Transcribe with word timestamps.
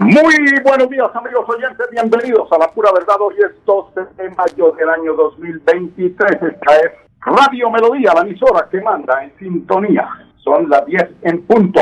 Muy 0.00 0.34
buenos 0.64 0.88
días 0.88 1.10
amigos 1.12 1.46
oyentes, 1.46 1.86
bienvenidos 1.90 2.50
a 2.52 2.56
la 2.56 2.68
pura 2.68 2.90
verdad. 2.90 3.16
Hoy 3.20 3.34
es 3.36 3.64
12 3.66 4.00
de 4.16 4.30
mayo 4.30 4.72
del 4.72 4.88
año 4.88 5.12
2023. 5.12 6.42
Esta 6.42 6.76
es 6.76 6.92
Radio 7.20 7.70
Melodía, 7.70 8.12
la 8.14 8.22
emisora 8.22 8.66
que 8.70 8.80
manda 8.80 9.22
en 9.22 9.38
sintonía. 9.38 10.08
Son 10.38 10.70
las 10.70 10.86
10 10.86 11.02
en 11.20 11.42
punto. 11.42 11.80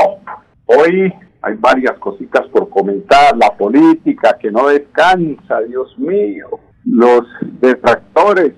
Hoy 0.65 1.13
hay 1.41 1.55
varias 1.59 1.97
cositas 1.99 2.45
por 2.47 2.69
comentar. 2.69 3.37
La 3.37 3.55
política 3.55 4.37
que 4.37 4.51
no 4.51 4.67
descansa, 4.67 5.61
Dios 5.61 5.97
mío. 5.97 6.49
Los 6.83 7.21
detractores 7.61 8.51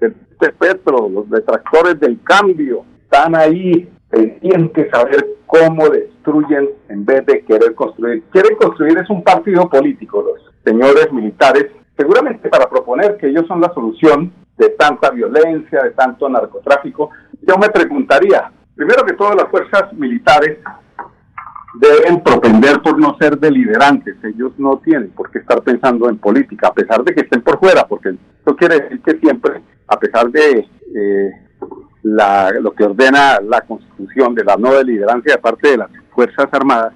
de 0.00 0.52
Petro, 0.58 1.08
los 1.08 1.30
detractores 1.30 2.00
del 2.00 2.20
cambio, 2.24 2.84
están 3.04 3.36
ahí 3.36 3.88
pendientes 4.10 4.92
a 4.92 5.04
ver 5.04 5.24
cómo 5.54 5.88
destruyen 5.88 6.70
en 6.88 7.04
vez 7.04 7.24
de 7.26 7.44
querer 7.44 7.74
construir. 7.74 8.24
Quieren 8.32 8.56
construir 8.56 8.98
es 8.98 9.08
un 9.08 9.22
partido 9.22 9.68
político, 9.68 10.22
los 10.22 10.52
señores 10.64 11.12
militares, 11.12 11.66
seguramente 11.96 12.48
para 12.48 12.68
proponer 12.68 13.16
que 13.18 13.28
ellos 13.28 13.46
son 13.46 13.60
la 13.60 13.72
solución 13.72 14.32
de 14.56 14.70
tanta 14.70 15.10
violencia, 15.10 15.82
de 15.82 15.90
tanto 15.90 16.28
narcotráfico. 16.28 17.10
Yo 17.42 17.56
me 17.56 17.68
preguntaría, 17.68 18.50
primero 18.74 19.04
que 19.04 19.14
todas 19.14 19.36
las 19.36 19.48
fuerzas 19.48 19.92
militares 19.92 20.58
deben 21.74 22.20
propender 22.22 22.80
por 22.82 22.98
no 22.98 23.16
ser 23.18 23.38
deliberantes. 23.38 24.16
Ellos 24.24 24.52
no 24.58 24.78
tienen 24.78 25.10
por 25.10 25.30
qué 25.30 25.38
estar 25.38 25.62
pensando 25.62 26.08
en 26.08 26.18
política, 26.18 26.68
a 26.68 26.74
pesar 26.74 27.04
de 27.04 27.14
que 27.14 27.22
estén 27.22 27.42
por 27.42 27.60
fuera, 27.60 27.86
porque 27.86 28.10
eso 28.10 28.56
quiere 28.56 28.80
decir 28.80 29.02
que 29.02 29.18
siempre, 29.18 29.60
a 29.86 29.98
pesar 29.98 30.30
de 30.30 30.68
eh, 30.96 31.30
la, 32.04 32.52
lo 32.60 32.72
que 32.72 32.84
ordena 32.84 33.40
la 33.40 33.62
constitución 33.62 34.34
de 34.34 34.44
la 34.44 34.56
no 34.56 34.74
deliberancia 34.74 35.34
de 35.34 35.40
parte 35.40 35.70
de 35.70 35.78
las 35.78 35.90
Fuerzas 36.14 36.46
Armadas, 36.52 36.92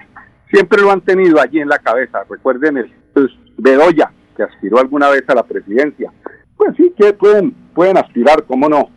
siempre 0.50 0.82
lo 0.82 0.92
han 0.92 1.00
tenido 1.00 1.40
allí 1.40 1.60
en 1.60 1.68
la 1.68 1.78
cabeza. 1.78 2.24
Recuerden 2.28 2.76
el 2.76 2.92
Bedoya, 3.56 4.12
que 4.36 4.42
aspiró 4.44 4.78
alguna 4.78 5.08
vez 5.08 5.24
a 5.28 5.34
la 5.34 5.42
presidencia. 5.42 6.12
Pues 6.56 6.76
sí, 6.76 6.92
que 6.96 7.14
pueden, 7.14 7.52
pueden 7.74 7.96
aspirar, 7.96 8.44
cómo 8.44 8.68
no. 8.68 8.90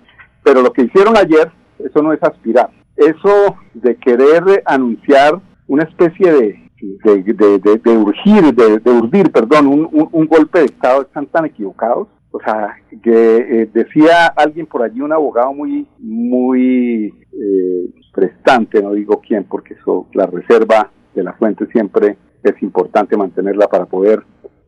Pero 0.44 0.62
lo 0.62 0.74
que 0.74 0.84
hicieron 0.84 1.16
ayer, 1.18 1.50
eso 1.80 2.02
no 2.02 2.12
es 2.14 2.22
aspirar. 2.22 2.70
Eso 2.96 3.56
de 3.74 3.96
querer 3.96 4.44
anunciar 4.66 5.40
una 5.68 5.84
especie 5.84 6.32
de, 6.32 6.72
de, 6.82 7.24
de, 7.24 7.60
de, 7.60 7.98
urgir, 7.98 8.54
de, 8.54 8.92
urdir, 8.92 9.32
perdón, 9.32 9.68
un, 9.68 10.10
un 10.12 10.28
golpe 10.28 10.60
de 10.60 10.66
Estado, 10.66 11.04
están 11.04 11.26
tan 11.28 11.46
equivocados 11.46 12.10
o 12.32 12.40
sea, 12.40 12.78
que 13.04 13.38
eh, 13.38 13.70
decía 13.74 14.28
alguien 14.28 14.66
por 14.66 14.84
allí, 14.84 15.02
un 15.02 15.14
abogado 15.14 15.54
muy, 15.54 15.88
muy 16.00 17.14
eh, 17.34 17.90
prestante, 18.14 18.82
no 18.82 18.94
digo 18.94 19.22
quién, 19.26 19.44
porque 19.44 19.74
eso, 19.74 20.08
la 20.14 20.26
reserva 20.26 20.92
de 21.14 21.24
la 21.24 21.34
fuente 21.34 21.66
siempre 21.68 22.18
es 22.44 22.62
importante 22.62 23.18
mantenerla 23.18 23.68
para 23.68 23.86
poder 23.86 24.24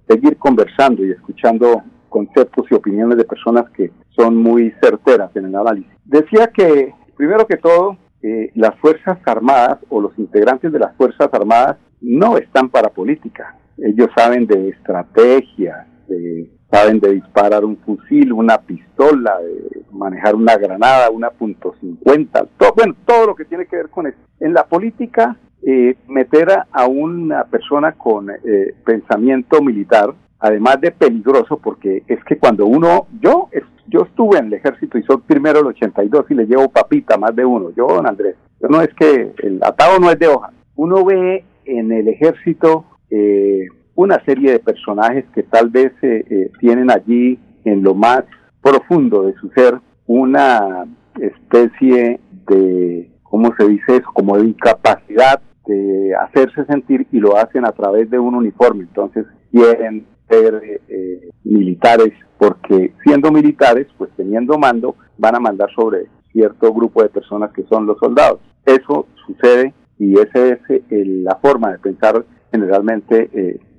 seguir 0.08 0.38
conversando 0.38 1.06
y 1.06 1.12
escuchando 1.12 1.82
conceptos 2.10 2.66
y 2.70 2.76
opiniones 2.76 3.18
de 3.18 3.26
personas 3.26 3.70
que 3.72 3.92
son 4.16 4.36
muy 4.38 4.72
certeras 4.82 5.36
en 5.36 5.46
el 5.46 5.56
análisis. 5.56 5.92
Decía 6.06 6.48
que, 6.48 6.94
primero 7.16 7.48
que 7.48 7.58
todo, 7.58 7.98
eh, 8.22 8.52
las 8.56 8.78
Fuerzas 8.80 9.18
Armadas 9.26 9.80
o 9.90 10.00
los 10.00 10.18
integrantes 10.20 10.72
de 10.72 10.80
las 10.80 10.96
Fuerzas 10.96 11.30
Armadas 11.34 11.78
no 12.02 12.38
están 12.38 12.70
para 12.70 12.90
política. 12.90 13.58
Ellos 13.78 14.10
saben 14.16 14.46
de 14.46 14.70
estrategia, 14.70 15.88
de 16.08 16.50
saben 16.74 17.00
de 17.00 17.14
disparar 17.14 17.64
un 17.64 17.78
fusil, 17.78 18.34
una 18.34 18.58
pistola, 18.58 19.38
de 19.40 19.84
manejar 19.92 20.34
una 20.34 20.58
granada, 20.58 21.12
una 21.12 21.30
punto 21.30 21.76
cincuenta, 21.80 22.48
todo, 22.58 22.74
bueno, 22.76 22.96
todo 23.06 23.28
lo 23.28 23.36
que 23.36 23.46
tiene 23.46 23.68
que 23.68 23.76
ver 23.76 23.90
con 23.90 24.08
eso. 24.08 24.18
En 24.40 24.56
la 24.56 24.66
política, 24.66 25.38
eh, 25.62 25.96
meter 26.08 26.48
a, 26.72 26.88
una 26.88 27.44
persona 27.44 27.92
con 27.92 28.32
eh, 28.32 28.74
pensamiento 28.84 29.62
militar, 29.62 30.16
además 30.40 30.82
de 30.82 30.90
peligroso, 30.90 31.58
porque 31.58 32.02
es 32.08 32.24
que 32.24 32.40
cuando 32.40 32.66
uno, 32.66 33.06
yo, 33.22 33.50
yo 33.88 34.00
estuve 34.02 34.40
en 34.40 34.48
el 34.48 34.54
ejército 34.54 34.98
y 34.98 35.04
soy 35.04 35.18
primero 35.28 35.60
el 35.60 35.68
82 35.68 36.26
y 36.32 36.34
le 36.34 36.48
llevo 36.48 36.70
papita 36.70 37.18
más 37.18 37.36
de 37.36 37.46
uno, 37.46 37.70
yo, 37.78 37.86
don 37.86 38.08
Andrés, 38.08 38.36
yo 38.60 38.68
no 38.68 38.82
es 38.82 38.92
que 38.96 39.32
el 39.44 39.60
atado 39.64 40.00
no 40.00 40.10
es 40.10 40.18
de 40.18 40.28
hoja, 40.28 40.52
uno 40.76 41.06
ve 41.06 41.46
en 41.66 41.92
el 41.92 42.08
ejército 42.08 42.86
eh, 43.12 43.68
una 43.96 44.24
serie 44.26 44.52
de 44.52 44.60
personajes 44.60 45.26
que 45.34 45.44
tal 45.44 45.70
vez 45.70 45.92
eh, 46.02 46.26
eh, 46.30 46.52
tienen 46.60 46.90
allí 46.90 47.40
en 47.64 47.84
lo 47.84 47.94
más 47.94 48.24
profundo 48.62 49.24
de 49.24 49.34
su 49.36 49.50
ser 49.50 49.80
una 50.08 50.86
especie 51.20 52.20
de, 52.48 53.12
¿cómo 53.24 53.54
se 53.58 53.68
dice 53.68 53.98
eso? 53.98 54.10
Como 54.14 54.38
de 54.38 54.48
incapacidad 54.48 55.42
de 55.66 56.14
hacerse 56.16 56.66
sentir 56.66 57.08
y 57.12 57.20
lo 57.20 57.38
hacen 57.38 57.66
a 57.66 57.72
través 57.72 58.10
de 58.10 58.20
un 58.20 58.36
uniforme. 58.36 58.84
Entonces 58.84 59.26
quieren 59.52 60.06
ser 60.28 60.82
eh, 60.90 61.30
militares 61.44 62.14
porque 62.38 62.94
siendo 63.04 63.32
militares, 63.32 63.88
pues 63.98 64.10
teniendo 64.18 64.58
mando, 64.58 64.96
van 65.18 65.36
a 65.36 65.40
mandar 65.40 65.70
sobre 65.74 66.08
cierto 66.32 66.74
grupo 66.74 67.04
de 67.04 67.10
personas 67.10 67.52
que 67.54 67.64
son 67.64 67.86
los 67.86 67.98
soldados. 68.00 68.40
Eso 68.66 69.08
sucede 69.26 69.74
y 70.00 70.20
esa 70.20 70.48
es 70.48 70.60
la 70.90 71.36
forma 71.36 71.72
de 71.72 71.80
pensar 71.80 72.26
generalmente 72.52 73.30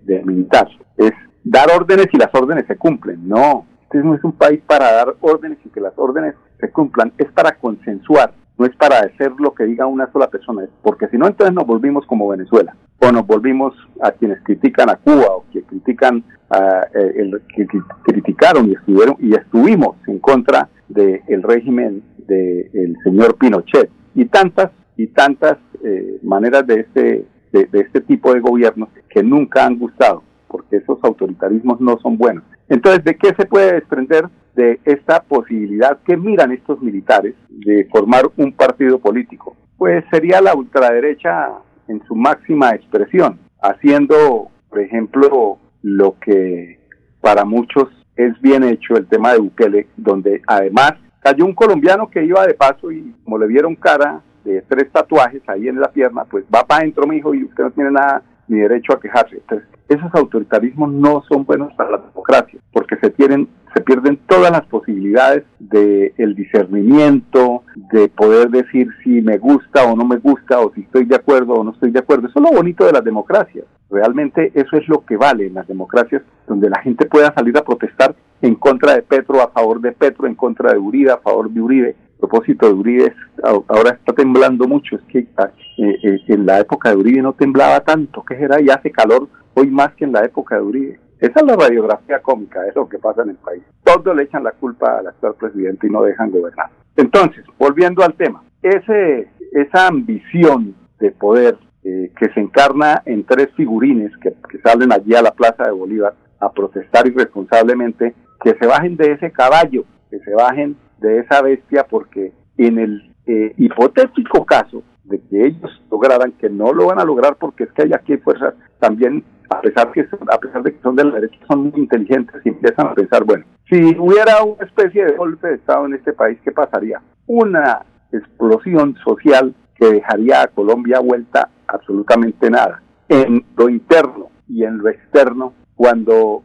de 0.04 0.22
militar. 0.24 0.68
Es 0.96 1.12
dar 1.42 1.68
órdenes 1.70 2.06
y 2.12 2.18
las 2.18 2.34
órdenes 2.34 2.66
se 2.66 2.76
cumplen. 2.76 3.28
No, 3.28 3.66
este 3.94 3.98
no 3.98 4.14
es 4.14 4.24
un 4.24 4.32
país 4.32 4.60
para 4.66 4.92
dar 4.92 5.14
órdenes 5.20 5.58
y 5.64 5.68
que 5.68 5.80
las 5.80 5.92
órdenes 5.96 6.34
se 6.58 6.70
cumplan, 6.70 7.12
es 7.18 7.30
para 7.32 7.56
consensuar, 7.56 8.32
no 8.58 8.66
es 8.66 8.74
para 8.76 8.98
hacer 9.00 9.32
lo 9.38 9.54
que 9.54 9.64
diga 9.64 9.86
una 9.86 10.10
sola 10.12 10.28
persona, 10.28 10.66
porque 10.82 11.08
si 11.08 11.18
no 11.18 11.26
entonces 11.26 11.54
nos 11.54 11.66
volvimos 11.66 12.06
como 12.06 12.28
Venezuela, 12.28 12.74
o 12.98 13.12
nos 13.12 13.26
volvimos 13.26 13.74
a 14.02 14.12
quienes 14.12 14.40
critican 14.42 14.90
a 14.90 14.96
Cuba, 14.96 15.36
o 15.36 15.44
que 15.52 15.62
critican 15.62 16.24
a, 16.50 16.86
eh, 16.94 17.14
el, 17.16 17.42
que 17.54 17.66
criticaron 18.04 18.68
y 18.68 18.74
estuvieron 18.74 19.16
y 19.20 19.34
estuvimos 19.34 19.96
en 20.06 20.18
contra 20.18 20.68
del 20.88 21.42
régimen 21.42 22.02
del 22.26 22.96
señor 23.02 23.36
Pinochet 23.36 23.90
y 24.14 24.26
tantas 24.26 24.70
y 24.96 25.08
tantas 25.08 25.58
eh, 25.82 26.18
maneras 26.22 26.66
de 26.66 26.80
este 26.80 27.26
de, 27.52 27.68
este 27.80 28.00
tipo 28.00 28.34
de 28.34 28.40
gobiernos 28.40 28.88
que 29.14 29.22
nunca 29.22 29.64
han 29.64 29.78
gustado, 29.78 30.24
porque 30.48 30.76
esos 30.76 30.98
autoritarismos 31.02 31.80
no 31.80 31.98
son 32.00 32.18
buenos. 32.18 32.42
Entonces, 32.68 33.04
¿de 33.04 33.16
qué 33.16 33.32
se 33.38 33.46
puede 33.46 33.74
desprender 33.74 34.28
de 34.56 34.80
esta 34.84 35.22
posibilidad 35.22 35.98
que 36.04 36.16
miran 36.16 36.50
estos 36.50 36.82
militares 36.82 37.34
de 37.48 37.86
formar 37.92 38.24
un 38.36 38.52
partido 38.52 38.98
político? 38.98 39.56
Pues 39.78 40.04
sería 40.10 40.40
la 40.40 40.54
ultraderecha 40.54 41.48
en 41.86 42.02
su 42.06 42.16
máxima 42.16 42.70
expresión, 42.70 43.38
haciendo, 43.62 44.48
por 44.68 44.80
ejemplo, 44.80 45.58
lo 45.82 46.16
que 46.18 46.80
para 47.20 47.44
muchos 47.44 47.84
es 48.16 48.38
bien 48.40 48.64
hecho 48.64 48.96
el 48.96 49.06
tema 49.06 49.32
de 49.32 49.38
Bukele, 49.38 49.86
donde 49.96 50.42
además 50.46 50.94
cayó 51.20 51.44
un 51.44 51.54
colombiano 51.54 52.10
que 52.10 52.24
iba 52.24 52.46
de 52.46 52.54
paso 52.54 52.90
y 52.90 53.14
como 53.24 53.38
le 53.38 53.46
vieron 53.46 53.76
cara, 53.76 54.22
de 54.44 54.62
tres 54.68 54.92
tatuajes 54.92 55.42
ahí 55.48 55.68
en 55.68 55.80
la 55.80 55.90
pierna, 55.90 56.24
pues 56.24 56.44
va 56.54 56.66
para 56.66 56.82
adentro, 56.82 57.06
mi 57.06 57.16
hijo, 57.16 57.34
y 57.34 57.44
usted 57.44 57.64
no 57.64 57.70
tiene 57.70 57.90
nada 57.92 58.22
ni 58.48 58.60
derecho 58.60 58.92
a 58.92 59.00
quejarse. 59.00 59.36
Entonces, 59.36 59.68
esos 59.88 60.14
autoritarismos 60.14 60.92
no 60.92 61.22
son 61.28 61.44
buenos 61.44 61.72
para 61.74 61.92
la 61.92 61.98
democracia, 61.98 62.58
porque 62.72 62.96
se 62.96 63.10
tienen 63.10 63.48
se 63.74 63.82
pierden 63.82 64.18
todas 64.28 64.52
las 64.52 64.64
posibilidades 64.66 65.44
de 65.58 66.14
el 66.16 66.34
discernimiento, 66.34 67.64
de 67.92 68.08
poder 68.08 68.48
decir 68.50 68.88
si 69.02 69.20
me 69.20 69.38
gusta 69.38 69.84
o 69.84 69.96
no 69.96 70.04
me 70.04 70.18
gusta, 70.18 70.60
o 70.60 70.72
si 70.72 70.82
estoy 70.82 71.04
de 71.06 71.16
acuerdo 71.16 71.54
o 71.54 71.64
no 71.64 71.72
estoy 71.72 71.90
de 71.90 71.98
acuerdo. 71.98 72.28
Eso 72.28 72.38
es 72.38 72.50
lo 72.50 72.56
bonito 72.56 72.86
de 72.86 72.92
las 72.92 73.04
democracias. 73.04 73.64
Realmente 73.90 74.52
eso 74.54 74.76
es 74.76 74.88
lo 74.88 75.04
que 75.04 75.16
vale 75.16 75.46
en 75.46 75.54
las 75.54 75.66
democracias, 75.66 76.22
donde 76.46 76.70
la 76.70 76.80
gente 76.82 77.06
pueda 77.06 77.34
salir 77.34 77.56
a 77.58 77.64
protestar 77.64 78.14
en 78.42 78.54
contra 78.54 78.94
de 78.94 79.02
Petro, 79.02 79.42
a 79.42 79.48
favor 79.48 79.80
de 79.80 79.92
Petro, 79.92 80.26
en 80.26 80.34
contra 80.34 80.72
de 80.72 80.78
Uribe, 80.78 81.10
a 81.10 81.18
favor 81.18 81.50
de 81.50 81.60
Uribe, 81.60 81.96
propósito 82.18 82.66
de 82.66 82.72
Uribe, 82.72 83.14
ahora 83.42 83.90
está 83.90 84.12
temblando 84.12 84.66
mucho, 84.66 84.96
es 84.96 85.02
que 85.02 85.26
ah, 85.36 85.50
eh, 85.78 85.98
eh, 86.02 86.20
en 86.28 86.46
la 86.46 86.60
época 86.60 86.90
de 86.90 86.96
Uribe 86.96 87.22
no 87.22 87.32
temblaba 87.32 87.80
tanto, 87.80 88.24
que 88.24 88.34
era 88.34 88.60
y 88.60 88.68
hace 88.68 88.90
calor 88.90 89.28
hoy 89.54 89.70
más 89.70 89.94
que 89.94 90.04
en 90.04 90.12
la 90.12 90.24
época 90.24 90.56
de 90.56 90.62
Uribe. 90.62 91.00
Esa 91.20 91.40
es 91.40 91.46
la 91.46 91.56
radiografía 91.56 92.20
cómica, 92.20 92.66
es 92.66 92.74
lo 92.74 92.88
que 92.88 92.98
pasa 92.98 93.22
en 93.22 93.30
el 93.30 93.36
país. 93.36 93.62
Todos 93.82 94.14
le 94.16 94.24
echan 94.24 94.44
la 94.44 94.52
culpa 94.52 94.98
al 94.98 95.06
actual 95.06 95.34
presidente 95.34 95.86
y 95.86 95.90
no 95.90 96.02
dejan 96.02 96.30
gobernar. 96.30 96.70
Entonces, 96.96 97.44
volviendo 97.58 98.02
al 98.02 98.14
tema, 98.14 98.42
ese, 98.62 99.28
esa 99.52 99.86
ambición 99.86 100.74
de 100.98 101.10
poder 101.12 101.56
eh, 101.84 102.10
que 102.18 102.28
se 102.30 102.40
encarna 102.40 103.02
en 103.06 103.24
tres 103.24 103.48
figurines 103.56 104.12
que 104.18 104.34
salen 104.62 104.92
allí 104.92 105.14
a 105.14 105.22
la 105.22 105.32
Plaza 105.32 105.64
de 105.64 105.72
Bolívar 105.72 106.14
a 106.40 106.52
protestar 106.52 107.06
irresponsablemente 107.06 108.14
que 108.42 108.54
se 108.54 108.66
bajen 108.66 108.96
de 108.96 109.12
ese 109.12 109.30
caballo, 109.32 109.84
que 110.10 110.18
se 110.20 110.34
bajen 110.34 110.76
de 110.98 111.20
esa 111.20 111.42
bestia, 111.42 111.86
porque 111.88 112.32
en 112.56 112.78
el 112.78 113.14
eh, 113.26 113.54
hipotético 113.56 114.44
caso 114.44 114.82
de 115.04 115.20
que 115.20 115.46
ellos 115.46 115.82
lograran, 115.90 116.32
que 116.32 116.48
no 116.48 116.72
lo 116.72 116.86
van 116.86 116.98
a 116.98 117.04
lograr 117.04 117.36
porque 117.36 117.64
es 117.64 117.72
que 117.72 117.82
hay 117.82 117.92
aquí 117.92 118.16
fuerzas 118.18 118.54
también, 118.78 119.24
a 119.50 119.60
pesar, 119.60 119.92
que, 119.92 120.06
a 120.30 120.38
pesar 120.38 120.62
de 120.62 120.72
que 120.72 120.82
son 120.82 120.96
de 120.96 121.04
la 121.04 121.14
derecha, 121.14 121.38
son 121.46 121.64
muy 121.64 121.72
inteligentes 121.76 122.40
y 122.44 122.48
empiezan 122.48 122.88
a 122.88 122.94
pensar, 122.94 123.24
bueno, 123.24 123.44
si 123.68 123.96
hubiera 123.98 124.42
una 124.42 124.64
especie 124.64 125.04
de 125.04 125.16
golpe 125.16 125.48
de 125.48 125.54
Estado 125.54 125.86
en 125.86 125.94
este 125.94 126.12
país, 126.12 126.38
¿qué 126.42 126.52
pasaría? 126.52 127.00
Una 127.26 127.84
explosión 128.12 128.96
social 129.04 129.54
que 129.74 129.86
dejaría 129.86 130.42
a 130.42 130.48
Colombia 130.48 131.00
vuelta 131.00 131.50
absolutamente 131.66 132.50
nada. 132.50 132.82
En 133.08 133.44
lo 133.56 133.68
interno 133.68 134.28
y 134.48 134.64
en 134.64 134.78
lo 134.78 134.88
externo, 134.88 135.52
cuando 135.74 136.42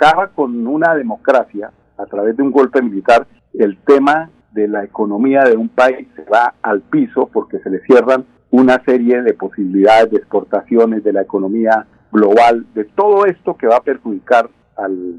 acaba 0.00 0.28
con 0.28 0.66
una 0.66 0.94
democracia 0.94 1.70
a 1.98 2.06
través 2.06 2.36
de 2.36 2.42
un 2.42 2.50
golpe 2.50 2.80
militar, 2.80 3.26
el 3.54 3.78
tema 3.78 4.30
de 4.52 4.68
la 4.68 4.84
economía 4.84 5.42
de 5.42 5.56
un 5.56 5.68
país 5.68 6.08
se 6.16 6.24
va 6.24 6.54
al 6.62 6.80
piso 6.82 7.28
porque 7.32 7.58
se 7.60 7.70
le 7.70 7.80
cierran 7.80 8.24
una 8.50 8.82
serie 8.84 9.22
de 9.22 9.34
posibilidades 9.34 10.10
de 10.10 10.16
exportaciones 10.18 11.04
de 11.04 11.12
la 11.12 11.22
economía 11.22 11.86
global, 12.10 12.66
de 12.74 12.84
todo 12.84 13.26
esto 13.26 13.56
que 13.56 13.68
va 13.68 13.76
a 13.76 13.82
perjudicar 13.82 14.50
al, 14.76 15.16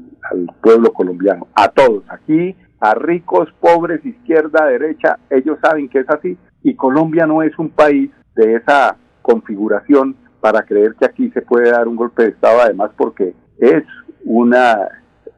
pueblo 0.60 0.92
colombiano, 0.92 1.46
a 1.54 1.68
todos, 1.68 2.04
aquí, 2.08 2.54
a 2.80 2.94
ricos, 2.94 3.48
pobres, 3.60 4.04
izquierda, 4.04 4.66
derecha, 4.66 5.18
ellos 5.30 5.58
saben 5.62 5.88
que 5.88 6.00
es 6.00 6.10
así. 6.10 6.36
Y 6.62 6.74
Colombia 6.74 7.26
no 7.26 7.42
es 7.42 7.56
un 7.58 7.70
país 7.70 8.10
de 8.34 8.56
esa 8.56 8.96
configuración 9.22 10.16
para 10.40 10.62
creer 10.62 10.94
que 10.94 11.06
aquí 11.06 11.30
se 11.30 11.42
puede 11.42 11.70
dar 11.70 11.88
un 11.88 11.96
golpe 11.96 12.24
de 12.24 12.28
Estado, 12.30 12.60
además 12.60 12.90
porque 12.96 13.34
es 13.58 13.84
una 14.24 14.88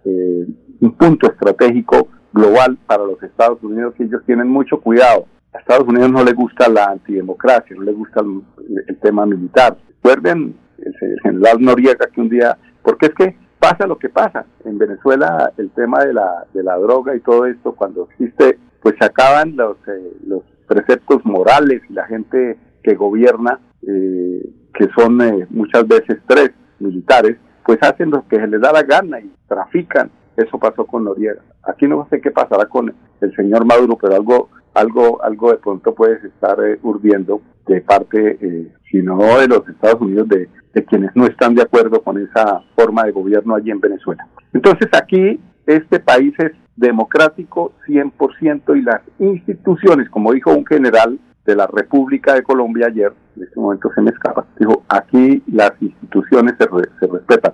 eh, 0.04 0.46
un 0.80 0.92
punto 0.92 1.30
estratégico 1.30 2.08
global 2.34 2.76
para 2.86 3.04
los 3.04 3.22
Estados 3.22 3.62
Unidos 3.62 3.94
y 3.98 4.02
ellos 4.02 4.22
tienen 4.26 4.48
mucho 4.48 4.80
cuidado. 4.80 5.26
A 5.54 5.58
Estados 5.58 5.86
Unidos 5.86 6.10
no 6.10 6.24
le 6.24 6.32
gusta 6.32 6.68
la 6.68 6.86
antidemocracia, 6.86 7.76
no 7.76 7.82
le 7.82 7.92
gusta 7.92 8.20
el, 8.20 8.98
tema 8.98 9.24
militar. 9.24 9.76
Recuerden 9.88 10.56
el, 10.78 11.20
general 11.22 11.60
Noriega 11.60 12.06
que 12.12 12.20
un 12.20 12.28
día, 12.28 12.58
porque 12.82 13.06
es 13.06 13.14
que 13.14 13.36
pasa 13.60 13.86
lo 13.86 13.96
que 13.96 14.08
pasa. 14.08 14.44
En 14.64 14.78
Venezuela 14.78 15.52
el 15.56 15.70
tema 15.70 16.04
de 16.04 16.12
la, 16.12 16.44
de 16.52 16.62
la 16.64 16.76
droga 16.76 17.14
y 17.14 17.20
todo 17.20 17.46
esto, 17.46 17.72
cuando 17.72 18.08
existe, 18.10 18.58
pues 18.82 18.96
se 18.98 19.06
acaban 19.06 19.56
los, 19.56 19.76
eh, 19.86 20.16
los 20.26 20.42
preceptos 20.66 21.24
morales 21.24 21.82
y 21.88 21.92
la 21.92 22.06
gente 22.06 22.58
que 22.82 22.94
gobierna, 22.94 23.60
eh, 23.86 24.42
que 24.74 24.88
son 24.96 25.20
eh, 25.22 25.46
muchas 25.50 25.86
veces 25.86 26.18
tres 26.26 26.50
militares, 26.80 27.36
pues 27.64 27.78
hacen 27.82 28.10
lo 28.10 28.26
que 28.26 28.36
se 28.36 28.46
les 28.48 28.60
da 28.60 28.72
la 28.72 28.82
gana 28.82 29.20
y 29.20 29.32
trafican 29.46 30.10
eso 30.36 30.58
pasó 30.58 30.84
con 30.84 31.04
Noriega. 31.04 31.40
Aquí 31.62 31.86
no 31.86 32.06
sé 32.10 32.20
qué 32.20 32.30
pasará 32.30 32.66
con 32.66 32.92
el 33.20 33.36
señor 33.36 33.64
Maduro, 33.64 33.96
pero 34.00 34.14
algo, 34.14 34.48
algo, 34.74 35.22
algo 35.22 35.50
de 35.50 35.58
pronto 35.58 35.94
puedes 35.94 36.22
estar 36.24 36.58
eh, 36.64 36.78
urdiendo 36.82 37.40
de 37.66 37.80
parte, 37.80 38.38
eh, 38.40 38.72
si 38.90 39.02
no 39.02 39.38
de 39.38 39.48
los 39.48 39.68
Estados 39.68 40.00
Unidos, 40.00 40.28
de, 40.28 40.48
de 40.74 40.84
quienes 40.84 41.14
no 41.14 41.26
están 41.26 41.54
de 41.54 41.62
acuerdo 41.62 42.02
con 42.02 42.18
esa 42.18 42.62
forma 42.76 43.04
de 43.04 43.12
gobierno 43.12 43.54
allí 43.54 43.70
en 43.70 43.80
Venezuela. 43.80 44.26
Entonces 44.52 44.88
aquí 44.92 45.40
este 45.66 46.00
país 46.00 46.34
es 46.38 46.52
democrático 46.76 47.72
100% 47.86 48.76
y 48.76 48.82
las 48.82 49.00
instituciones, 49.18 50.10
como 50.10 50.32
dijo 50.32 50.52
un 50.52 50.66
general 50.66 51.18
de 51.46 51.54
la 51.54 51.66
República 51.66 52.34
de 52.34 52.42
Colombia 52.42 52.86
ayer, 52.86 53.12
en 53.36 53.44
este 53.44 53.60
momento 53.60 53.90
se 53.94 54.00
me 54.00 54.10
escapa, 54.10 54.46
dijo, 54.58 54.82
aquí 54.88 55.42
las 55.46 55.72
instituciones 55.80 56.54
se, 56.58 56.66
se 57.00 57.12
respetan. 57.12 57.52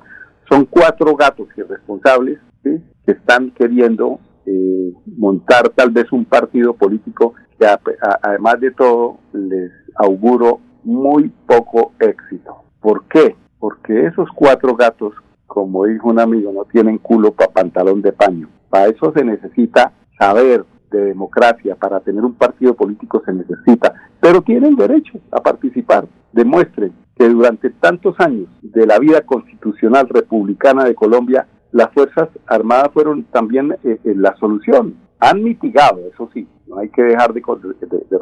Son 0.48 0.64
cuatro 0.64 1.14
gatos 1.14 1.48
irresponsables 1.56 2.38
que 2.62 3.12
están 3.12 3.50
queriendo 3.52 4.20
eh, 4.46 4.92
montar 5.16 5.68
tal 5.70 5.90
vez 5.90 6.10
un 6.12 6.24
partido 6.24 6.74
político 6.74 7.34
que 7.58 7.66
además 8.22 8.60
de 8.60 8.70
todo 8.70 9.18
les 9.32 9.70
auguro 9.96 10.60
muy 10.82 11.30
poco 11.46 11.92
éxito. 11.98 12.64
¿Por 12.80 13.04
qué? 13.04 13.36
Porque 13.58 14.06
esos 14.06 14.28
cuatro 14.34 14.74
gatos, 14.74 15.12
como 15.46 15.84
dijo 15.84 16.08
un 16.08 16.18
amigo, 16.18 16.52
no 16.52 16.64
tienen 16.64 16.98
culo 16.98 17.32
para 17.32 17.52
pantalón 17.52 18.00
de 18.00 18.12
paño. 18.12 18.48
Para 18.70 18.86
eso 18.86 19.12
se 19.14 19.24
necesita 19.24 19.92
saber 20.18 20.64
de 20.90 21.04
democracia, 21.04 21.76
para 21.76 22.00
tener 22.00 22.24
un 22.24 22.34
partido 22.34 22.74
político 22.74 23.22
se 23.24 23.32
necesita, 23.32 23.94
pero 24.20 24.42
tienen 24.42 24.74
derecho 24.74 25.18
a 25.30 25.40
participar. 25.40 26.06
Demuestren 26.32 26.92
que 27.16 27.28
durante 27.28 27.70
tantos 27.70 28.18
años 28.18 28.48
de 28.62 28.86
la 28.86 28.98
vida 28.98 29.20
constitucional 29.22 30.08
republicana 30.08 30.84
de 30.84 30.94
Colombia, 30.94 31.46
las 31.72 31.92
Fuerzas 31.92 32.28
Armadas 32.46 32.90
fueron 32.92 33.24
también 33.24 33.72
eh, 33.84 33.98
eh, 34.04 34.14
la 34.16 34.34
solución. 34.36 34.96
Han 35.20 35.42
mitigado, 35.42 36.00
eso 36.12 36.30
sí, 36.32 36.48
no 36.66 36.78
hay 36.78 36.88
que 36.88 37.02
dejar 37.02 37.32
de, 37.32 37.42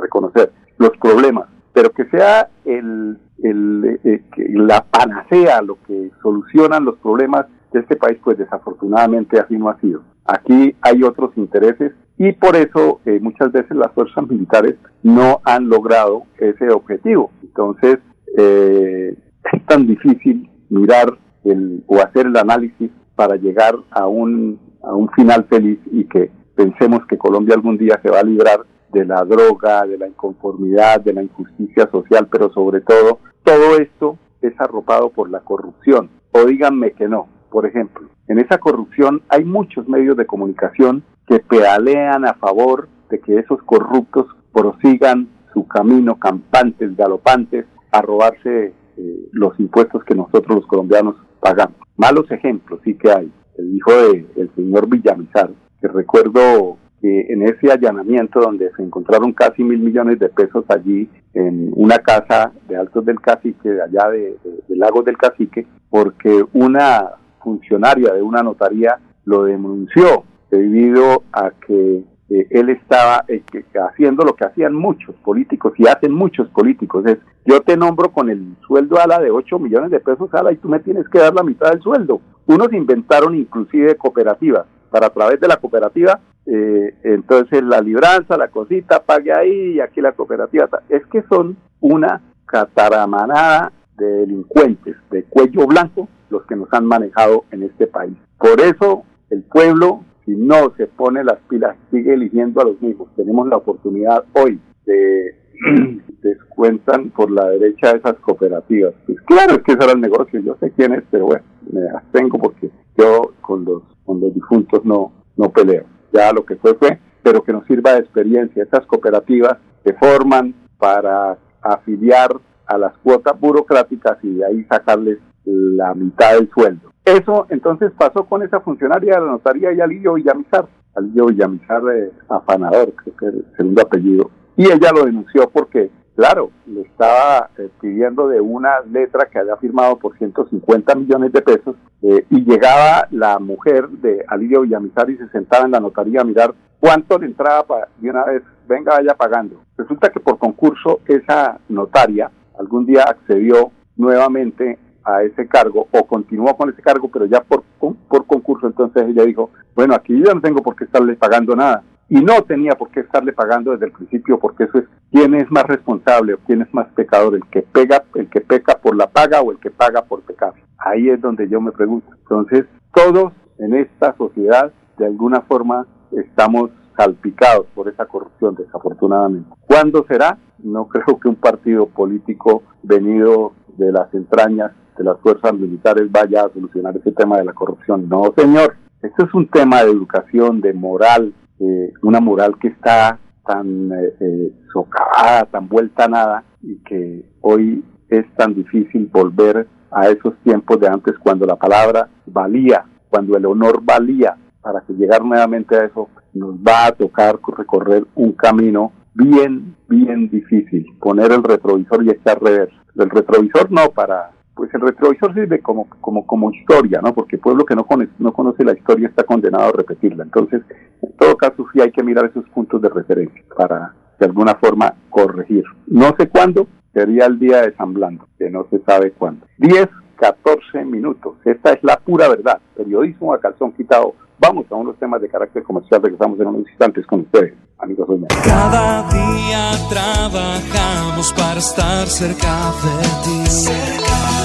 reconocer 0.00 0.52
los 0.78 0.90
problemas, 1.00 1.48
pero 1.72 1.90
que 1.90 2.04
sea 2.06 2.48
el, 2.64 3.18
eh, 3.44 4.22
la 4.54 4.84
panacea 4.84 5.62
lo 5.62 5.78
que 5.86 6.10
solucionan 6.22 6.84
los 6.84 6.98
problemas 6.98 7.46
de 7.72 7.80
este 7.80 7.96
país, 7.96 8.18
pues 8.24 8.38
desafortunadamente 8.38 9.38
así 9.38 9.56
no 9.56 9.68
ha 9.68 9.80
sido. 9.80 10.02
Aquí 10.24 10.74
hay 10.82 11.02
otros 11.02 11.30
intereses 11.36 11.92
y 12.18 12.32
por 12.32 12.56
eso 12.56 13.00
muchas 13.20 13.52
veces 13.52 13.76
las 13.76 13.92
fuerzas 13.92 14.28
militares 14.28 14.74
no 15.02 15.40
han 15.44 15.68
logrado 15.68 16.24
ese 16.38 16.70
objetivo. 16.70 17.30
Entonces, 17.42 17.98
eh, 18.36 19.16
es 19.52 19.66
tan 19.66 19.86
difícil 19.86 20.48
mirar 20.68 21.18
el, 21.44 21.82
o 21.86 21.98
hacer 22.00 22.26
el 22.26 22.36
análisis 22.36 22.90
para 23.18 23.34
llegar 23.34 23.74
a 23.90 24.06
un, 24.06 24.60
a 24.80 24.94
un 24.94 25.10
final 25.10 25.44
feliz 25.50 25.80
y 25.90 26.04
que 26.04 26.30
pensemos 26.54 27.04
que 27.08 27.18
Colombia 27.18 27.56
algún 27.56 27.76
día 27.76 27.98
se 28.00 28.10
va 28.10 28.20
a 28.20 28.22
librar 28.22 28.60
de 28.92 29.04
la 29.04 29.24
droga, 29.24 29.84
de 29.84 29.98
la 29.98 30.06
inconformidad, 30.06 31.00
de 31.00 31.14
la 31.14 31.24
injusticia 31.24 31.90
social, 31.90 32.28
pero 32.30 32.52
sobre 32.52 32.80
todo, 32.80 33.18
todo 33.42 33.76
esto 33.78 34.18
es 34.40 34.52
arropado 34.60 35.10
por 35.10 35.30
la 35.30 35.40
corrupción. 35.40 36.10
O 36.30 36.44
díganme 36.44 36.92
que 36.92 37.08
no. 37.08 37.26
Por 37.50 37.66
ejemplo, 37.66 38.08
en 38.28 38.38
esa 38.38 38.58
corrupción 38.58 39.22
hay 39.30 39.44
muchos 39.44 39.88
medios 39.88 40.16
de 40.16 40.26
comunicación 40.26 41.02
que 41.26 41.40
pedalean 41.40 42.24
a 42.24 42.34
favor 42.34 42.88
de 43.10 43.18
que 43.18 43.36
esos 43.36 43.60
corruptos 43.64 44.26
prosigan 44.52 45.28
su 45.52 45.66
camino 45.66 46.20
campantes, 46.20 46.96
galopantes, 46.96 47.66
a 47.90 48.00
robarse 48.00 48.74
eh, 48.98 49.28
los 49.32 49.58
impuestos 49.60 50.02
que 50.04 50.14
nosotros 50.14 50.56
los 50.56 50.66
colombianos 50.66 51.14
pagamos. 51.40 51.76
Malos 51.96 52.30
ejemplos 52.30 52.80
sí 52.84 52.94
que 52.94 53.10
hay. 53.10 53.32
El 53.56 53.76
hijo 53.76 53.92
del 53.92 54.50
señor 54.54 54.88
Villamizar, 54.88 55.50
que 55.80 55.88
recuerdo 55.88 56.76
que 57.00 57.26
en 57.28 57.42
ese 57.42 57.70
allanamiento 57.70 58.40
donde 58.40 58.70
se 58.76 58.82
encontraron 58.82 59.32
casi 59.32 59.62
mil 59.62 59.78
millones 59.78 60.18
de 60.18 60.28
pesos 60.28 60.64
allí 60.68 61.08
en 61.34 61.70
una 61.74 61.98
casa 61.98 62.52
de 62.68 62.76
Altos 62.76 63.04
del 63.04 63.20
Cacique, 63.20 63.68
de 63.68 63.82
allá 63.82 64.10
de, 64.10 64.36
de 64.68 64.76
Lagos 64.76 65.04
del 65.04 65.16
Cacique, 65.16 65.66
porque 65.90 66.44
una 66.52 67.12
funcionaria 67.42 68.12
de 68.12 68.22
una 68.22 68.42
notaría 68.42 68.98
lo 69.24 69.44
denunció 69.44 70.24
debido 70.50 71.22
a 71.32 71.50
que 71.50 72.02
él 72.28 72.68
estaba 72.70 73.24
eh, 73.28 73.42
haciendo 73.90 74.24
lo 74.24 74.34
que 74.34 74.44
hacían 74.44 74.74
muchos 74.74 75.14
políticos 75.16 75.72
y 75.78 75.86
hacen 75.86 76.12
muchos 76.12 76.48
políticos, 76.48 77.06
es 77.06 77.18
yo 77.46 77.62
te 77.62 77.76
nombro 77.76 78.12
con 78.12 78.28
el 78.28 78.56
sueldo 78.66 79.00
ala 79.00 79.18
de 79.18 79.30
8 79.30 79.58
millones 79.58 79.90
de 79.90 80.00
pesos 80.00 80.32
ala 80.34 80.52
y 80.52 80.56
tú 80.56 80.68
me 80.68 80.80
tienes 80.80 81.08
que 81.08 81.18
dar 81.18 81.34
la 81.34 81.42
mitad 81.42 81.70
del 81.70 81.80
sueldo. 81.80 82.20
Unos 82.46 82.72
inventaron 82.72 83.34
inclusive 83.34 83.96
cooperativas, 83.96 84.66
para 84.90 85.06
a 85.06 85.10
través 85.10 85.40
de 85.40 85.48
la 85.48 85.56
cooperativa, 85.56 86.20
eh, 86.46 86.94
entonces 87.04 87.62
la 87.62 87.80
libranza, 87.80 88.36
la 88.36 88.48
cosita, 88.48 89.02
pague 89.02 89.32
ahí 89.32 89.74
y 89.74 89.80
aquí 89.80 90.00
la 90.00 90.12
cooperativa. 90.12 90.68
Es 90.88 91.04
que 91.06 91.22
son 91.28 91.56
una 91.80 92.22
cataramanada 92.46 93.72
de 93.96 94.06
delincuentes 94.06 94.96
de 95.10 95.24
cuello 95.24 95.66
blanco 95.66 96.08
los 96.30 96.44
que 96.46 96.56
nos 96.56 96.72
han 96.72 96.86
manejado 96.86 97.44
en 97.50 97.62
este 97.64 97.86
país. 97.86 98.16
Por 98.38 98.60
eso 98.60 99.04
el 99.30 99.42
pueblo 99.42 100.04
si 100.28 100.36
no 100.36 100.74
se 100.76 100.86
pone 100.86 101.24
las 101.24 101.38
pilas, 101.48 101.74
sigue 101.90 102.12
eligiendo 102.12 102.60
a 102.60 102.64
los 102.64 102.80
mismos. 102.82 103.08
Tenemos 103.16 103.48
la 103.48 103.56
oportunidad 103.56 104.24
hoy 104.34 104.60
de 104.84 105.34
descuentan 106.22 107.10
por 107.10 107.30
la 107.30 107.48
derecha 107.48 107.92
esas 107.92 108.16
cooperativas. 108.16 108.92
Pues 109.06 109.18
claro, 109.22 109.54
es 109.54 109.62
que 109.62 109.72
ese 109.72 109.84
era 109.84 109.92
el 109.92 110.00
negocio, 110.02 110.38
yo 110.40 110.54
sé 110.60 110.70
quién 110.76 110.92
es, 110.92 111.02
pero 111.10 111.26
bueno, 111.26 111.44
me 111.72 111.80
abstengo 111.88 112.38
porque 112.38 112.70
yo 112.98 113.32
con 113.40 113.64
los, 113.64 113.82
con 114.04 114.20
los 114.20 114.34
difuntos 114.34 114.84
no, 114.84 115.12
no 115.36 115.50
peleo. 115.50 115.84
Ya 116.12 116.30
lo 116.32 116.44
que 116.44 116.56
fue 116.56 116.74
fue, 116.74 116.98
pero 117.22 117.42
que 117.42 117.54
nos 117.54 117.66
sirva 117.66 117.94
de 117.94 118.00
experiencia. 118.00 118.62
Esas 118.62 118.84
cooperativas 118.84 119.56
se 119.82 119.94
forman 119.94 120.54
para 120.76 121.38
afiliar 121.62 122.28
a 122.66 122.76
las 122.76 122.92
cuotas 122.98 123.40
burocráticas 123.40 124.18
y 124.22 124.34
de 124.34 124.44
ahí 124.44 124.64
sacarles 124.64 125.18
la 125.48 125.94
mitad 125.94 126.34
del 126.34 126.50
sueldo. 126.50 126.92
Eso 127.04 127.46
entonces 127.48 127.92
pasó 127.96 128.24
con 128.24 128.42
esa 128.42 128.60
funcionaria 128.60 129.14
de 129.14 129.20
la 129.20 129.32
notaría 129.32 129.72
y 129.72 129.80
Alillo 129.80 130.14
Villamizar, 130.14 130.66
Alillo 130.94 131.26
Villamizar 131.26 131.82
eh, 131.94 132.12
afanador, 132.28 132.92
creo 132.94 133.16
que 133.16 133.26
es 133.26 133.34
el 133.34 133.46
segundo 133.56 133.82
apellido, 133.82 134.30
y 134.56 134.64
ella 134.64 134.90
lo 134.94 135.04
denunció 135.04 135.48
porque 135.48 135.90
claro, 136.18 136.50
le 136.66 136.80
estaba 136.80 137.48
eh, 137.58 137.68
pidiendo 137.80 138.26
de 138.26 138.40
una 138.40 138.80
letra 138.90 139.28
que 139.30 139.38
había 139.38 139.56
firmado 139.56 140.00
por 140.00 140.18
150 140.18 140.96
millones 140.96 141.32
de 141.32 141.42
pesos 141.42 141.76
eh, 142.02 142.26
y 142.28 142.44
llegaba 142.44 143.06
la 143.12 143.38
mujer 143.38 143.88
de 143.88 144.24
Alirio 144.26 144.62
Villamizar 144.62 145.08
y 145.10 145.16
se 145.16 145.28
sentaba 145.28 145.66
en 145.66 145.70
la 145.70 145.78
notaría 145.78 146.22
a 146.22 146.24
mirar 146.24 146.52
cuánto 146.80 147.20
le 147.20 147.26
entraba 147.26 147.62
para, 147.62 147.88
de 147.98 148.10
una 148.10 148.24
vez, 148.24 148.42
venga, 148.66 148.96
vaya 148.96 149.14
pagando. 149.14 149.62
Resulta 149.76 150.10
que 150.10 150.18
por 150.18 150.38
concurso 150.38 150.98
esa 151.06 151.60
notaria 151.68 152.32
algún 152.58 152.84
día 152.84 153.04
accedió 153.04 153.70
nuevamente 153.96 154.76
a 155.08 155.22
ese 155.22 155.48
cargo 155.48 155.88
o 155.90 156.06
continuó 156.06 156.54
con 156.56 156.68
ese 156.68 156.82
cargo, 156.82 157.08
pero 157.10 157.24
ya 157.24 157.40
por, 157.40 157.64
por 157.80 158.26
concurso, 158.26 158.66
entonces 158.66 159.08
ella 159.08 159.24
dijo, 159.24 159.50
bueno, 159.74 159.94
aquí 159.94 160.14
yo 160.18 160.34
no 160.34 160.40
tengo 160.42 160.62
por 160.62 160.76
qué 160.76 160.84
estarle 160.84 161.16
pagando 161.16 161.56
nada. 161.56 161.82
Y 162.10 162.20
no 162.22 162.42
tenía 162.42 162.72
por 162.72 162.90
qué 162.90 163.00
estarle 163.00 163.32
pagando 163.32 163.72
desde 163.72 163.86
el 163.86 163.92
principio, 163.92 164.38
porque 164.38 164.64
eso 164.64 164.78
es 164.78 164.84
quién 165.10 165.34
es 165.34 165.50
más 165.50 165.64
responsable 165.64 166.34
o 166.34 166.38
quién 166.46 166.62
es 166.62 166.72
más 166.72 166.88
pecador, 166.88 167.34
el 167.34 167.44
que 167.50 167.62
pega, 167.62 168.02
el 168.14 168.28
que 168.28 168.40
peca 168.40 168.78
por 168.78 168.96
la 168.96 169.08
paga 169.08 169.40
o 169.40 169.50
el 169.50 169.58
que 169.58 169.70
paga 169.70 170.02
por 170.02 170.22
pecar. 170.22 170.54
Ahí 170.78 171.08
es 171.08 171.20
donde 171.20 171.48
yo 171.48 171.60
me 171.60 171.72
pregunto. 171.72 172.10
Entonces, 172.22 172.66
todos 172.94 173.32
en 173.58 173.74
esta 173.74 174.16
sociedad, 174.16 174.72
de 174.96 175.06
alguna 175.06 175.42
forma, 175.42 175.86
estamos 176.12 176.70
salpicados 176.96 177.66
por 177.74 177.88
esa 177.88 178.06
corrupción, 178.06 178.54
desafortunadamente. 178.54 179.50
¿Cuándo 179.66 180.04
será? 180.08 180.38
No 180.58 180.88
creo 180.88 181.18
que 181.18 181.28
un 181.28 181.36
partido 181.36 181.86
político 181.86 182.62
venido 182.82 183.52
de 183.76 183.92
las 183.92 184.12
entrañas 184.14 184.72
de 184.98 185.04
las 185.04 185.18
fuerzas 185.20 185.54
militares 185.54 186.10
vaya 186.10 186.42
a 186.42 186.52
solucionar 186.52 186.96
ese 186.96 187.12
tema 187.12 187.38
de 187.38 187.44
la 187.44 187.52
corrupción. 187.52 188.08
No, 188.08 188.34
señor. 188.36 188.76
Esto 189.00 189.26
es 189.26 189.32
un 189.32 189.46
tema 189.46 189.84
de 189.84 189.92
educación, 189.92 190.60
de 190.60 190.72
moral, 190.74 191.32
eh, 191.60 191.92
una 192.02 192.20
moral 192.20 192.58
que 192.58 192.68
está 192.68 193.18
tan 193.46 193.92
eh, 193.92 194.14
eh, 194.20 194.52
socavada, 194.72 195.44
tan 195.44 195.68
vuelta 195.68 196.06
a 196.06 196.08
nada, 196.08 196.44
y 196.60 196.78
que 196.82 197.24
hoy 197.40 197.84
es 198.08 198.26
tan 198.34 198.54
difícil 198.54 199.08
volver 199.12 199.68
a 199.92 200.08
esos 200.08 200.34
tiempos 200.42 200.80
de 200.80 200.88
antes 200.88 201.14
cuando 201.18 201.46
la 201.46 201.54
palabra 201.54 202.08
valía, 202.26 202.84
cuando 203.08 203.36
el 203.36 203.46
honor 203.46 203.80
valía, 203.82 204.36
para 204.60 204.80
que 204.80 204.92
llegar 204.94 205.24
nuevamente 205.24 205.76
a 205.76 205.84
eso 205.84 206.08
nos 206.34 206.56
va 206.56 206.86
a 206.86 206.92
tocar 206.92 207.38
recorrer 207.56 208.04
un 208.16 208.32
camino 208.32 208.92
bien, 209.14 209.76
bien 209.88 210.28
difícil, 210.28 210.86
poner 211.00 211.32
el 211.32 211.42
retrovisor 211.42 212.04
y 212.04 212.10
echar 212.10 212.42
reverso. 212.42 212.76
El 212.96 213.10
retrovisor 213.10 213.70
no 213.70 213.90
para 213.90 214.32
pues 214.58 214.74
el 214.74 214.80
retrovisor 214.80 215.32
sirve 215.34 215.60
como, 215.60 215.88
como, 216.00 216.26
como 216.26 216.50
historia, 216.50 217.00
¿no? 217.00 217.14
Porque 217.14 217.36
el 217.36 217.40
pueblo 217.40 217.64
que 217.64 217.76
no 217.76 217.86
conoce, 217.86 218.10
no 218.18 218.32
conoce 218.32 218.64
la 218.64 218.72
historia 218.72 219.06
está 219.06 219.22
condenado 219.22 219.68
a 219.68 219.72
repetirla. 219.72 220.24
Entonces, 220.24 220.62
en 221.00 221.12
todo 221.12 221.36
caso, 221.36 221.64
sí 221.72 221.80
hay 221.80 221.92
que 221.92 222.02
mirar 222.02 222.24
esos 222.24 222.44
puntos 222.48 222.82
de 222.82 222.88
referencia 222.88 223.40
para, 223.56 223.94
de 224.18 224.26
alguna 224.26 224.56
forma, 224.56 224.94
corregir. 225.10 225.62
No 225.86 226.12
sé 226.18 226.28
cuándo, 226.28 226.66
sería 226.92 227.26
el 227.26 227.38
día 227.38 227.62
de 227.62 227.76
San 227.76 227.94
Blanco, 227.94 228.26
que 228.36 228.50
no 228.50 228.66
se 228.68 228.80
sabe 228.80 229.12
cuándo. 229.12 229.46
10, 229.58 229.88
14 230.18 230.84
minutos. 230.84 231.34
Esta 231.44 231.72
es 231.72 231.82
la 231.82 231.96
pura 231.98 232.28
verdad. 232.28 232.58
Periodismo 232.76 233.32
a 233.32 233.40
calzón 233.40 233.72
quitado. 233.72 234.14
Vamos 234.38 234.66
a 234.70 234.74
unos 234.76 234.96
temas 234.98 235.20
de 235.20 235.28
carácter 235.28 235.62
comercial. 235.62 236.02
Regresamos 236.02 236.38
en 236.40 236.46
unos 236.48 236.68
instantes 236.68 237.06
con 237.06 237.20
ustedes, 237.20 237.54
amigos. 237.78 238.08
Cada 238.44 239.08
día 239.08 239.70
trabajamos 239.88 241.32
para 241.32 241.58
estar 241.58 242.06
cerca 242.06 242.72
de 242.82 243.02
ti. 243.24 243.68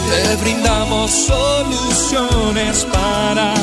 Te 0.10 0.44
brindamos 0.44 1.12
soluciones 1.12 2.86
para 2.86 3.63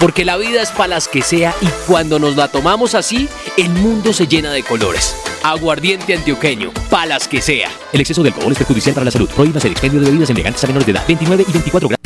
Porque 0.00 0.24
la 0.24 0.36
vida 0.36 0.62
es 0.62 0.70
para 0.70 0.88
las 0.88 1.08
que 1.08 1.22
sea 1.22 1.52
y 1.60 1.66
cuando 1.88 2.20
nos 2.20 2.36
la 2.36 2.46
tomamos 2.48 2.94
así, 2.94 3.28
el 3.56 3.70
mundo 3.70 4.12
se 4.12 4.28
llena 4.28 4.52
de 4.52 4.62
colores. 4.62 5.16
Aguardiente 5.42 6.14
antioqueño, 6.14 6.70
palas 6.88 7.26
que 7.26 7.40
sea. 7.40 7.68
El 7.92 8.00
exceso 8.00 8.22
de 8.22 8.28
alcohol 8.28 8.52
es 8.52 8.58
perjudicial 8.58 8.94
para 8.94 9.06
la 9.06 9.10
salud. 9.10 9.28
Prohíbas 9.34 9.64
el 9.64 9.72
expendio 9.72 10.00
de 10.00 10.06
bebidas 10.06 10.30
elegantes 10.30 10.62
a 10.62 10.68
menores 10.68 10.86
de 10.86 10.92
edad, 10.92 11.04
29 11.08 11.44
y 11.48 11.52
24 11.52 11.88
grados. 11.88 11.98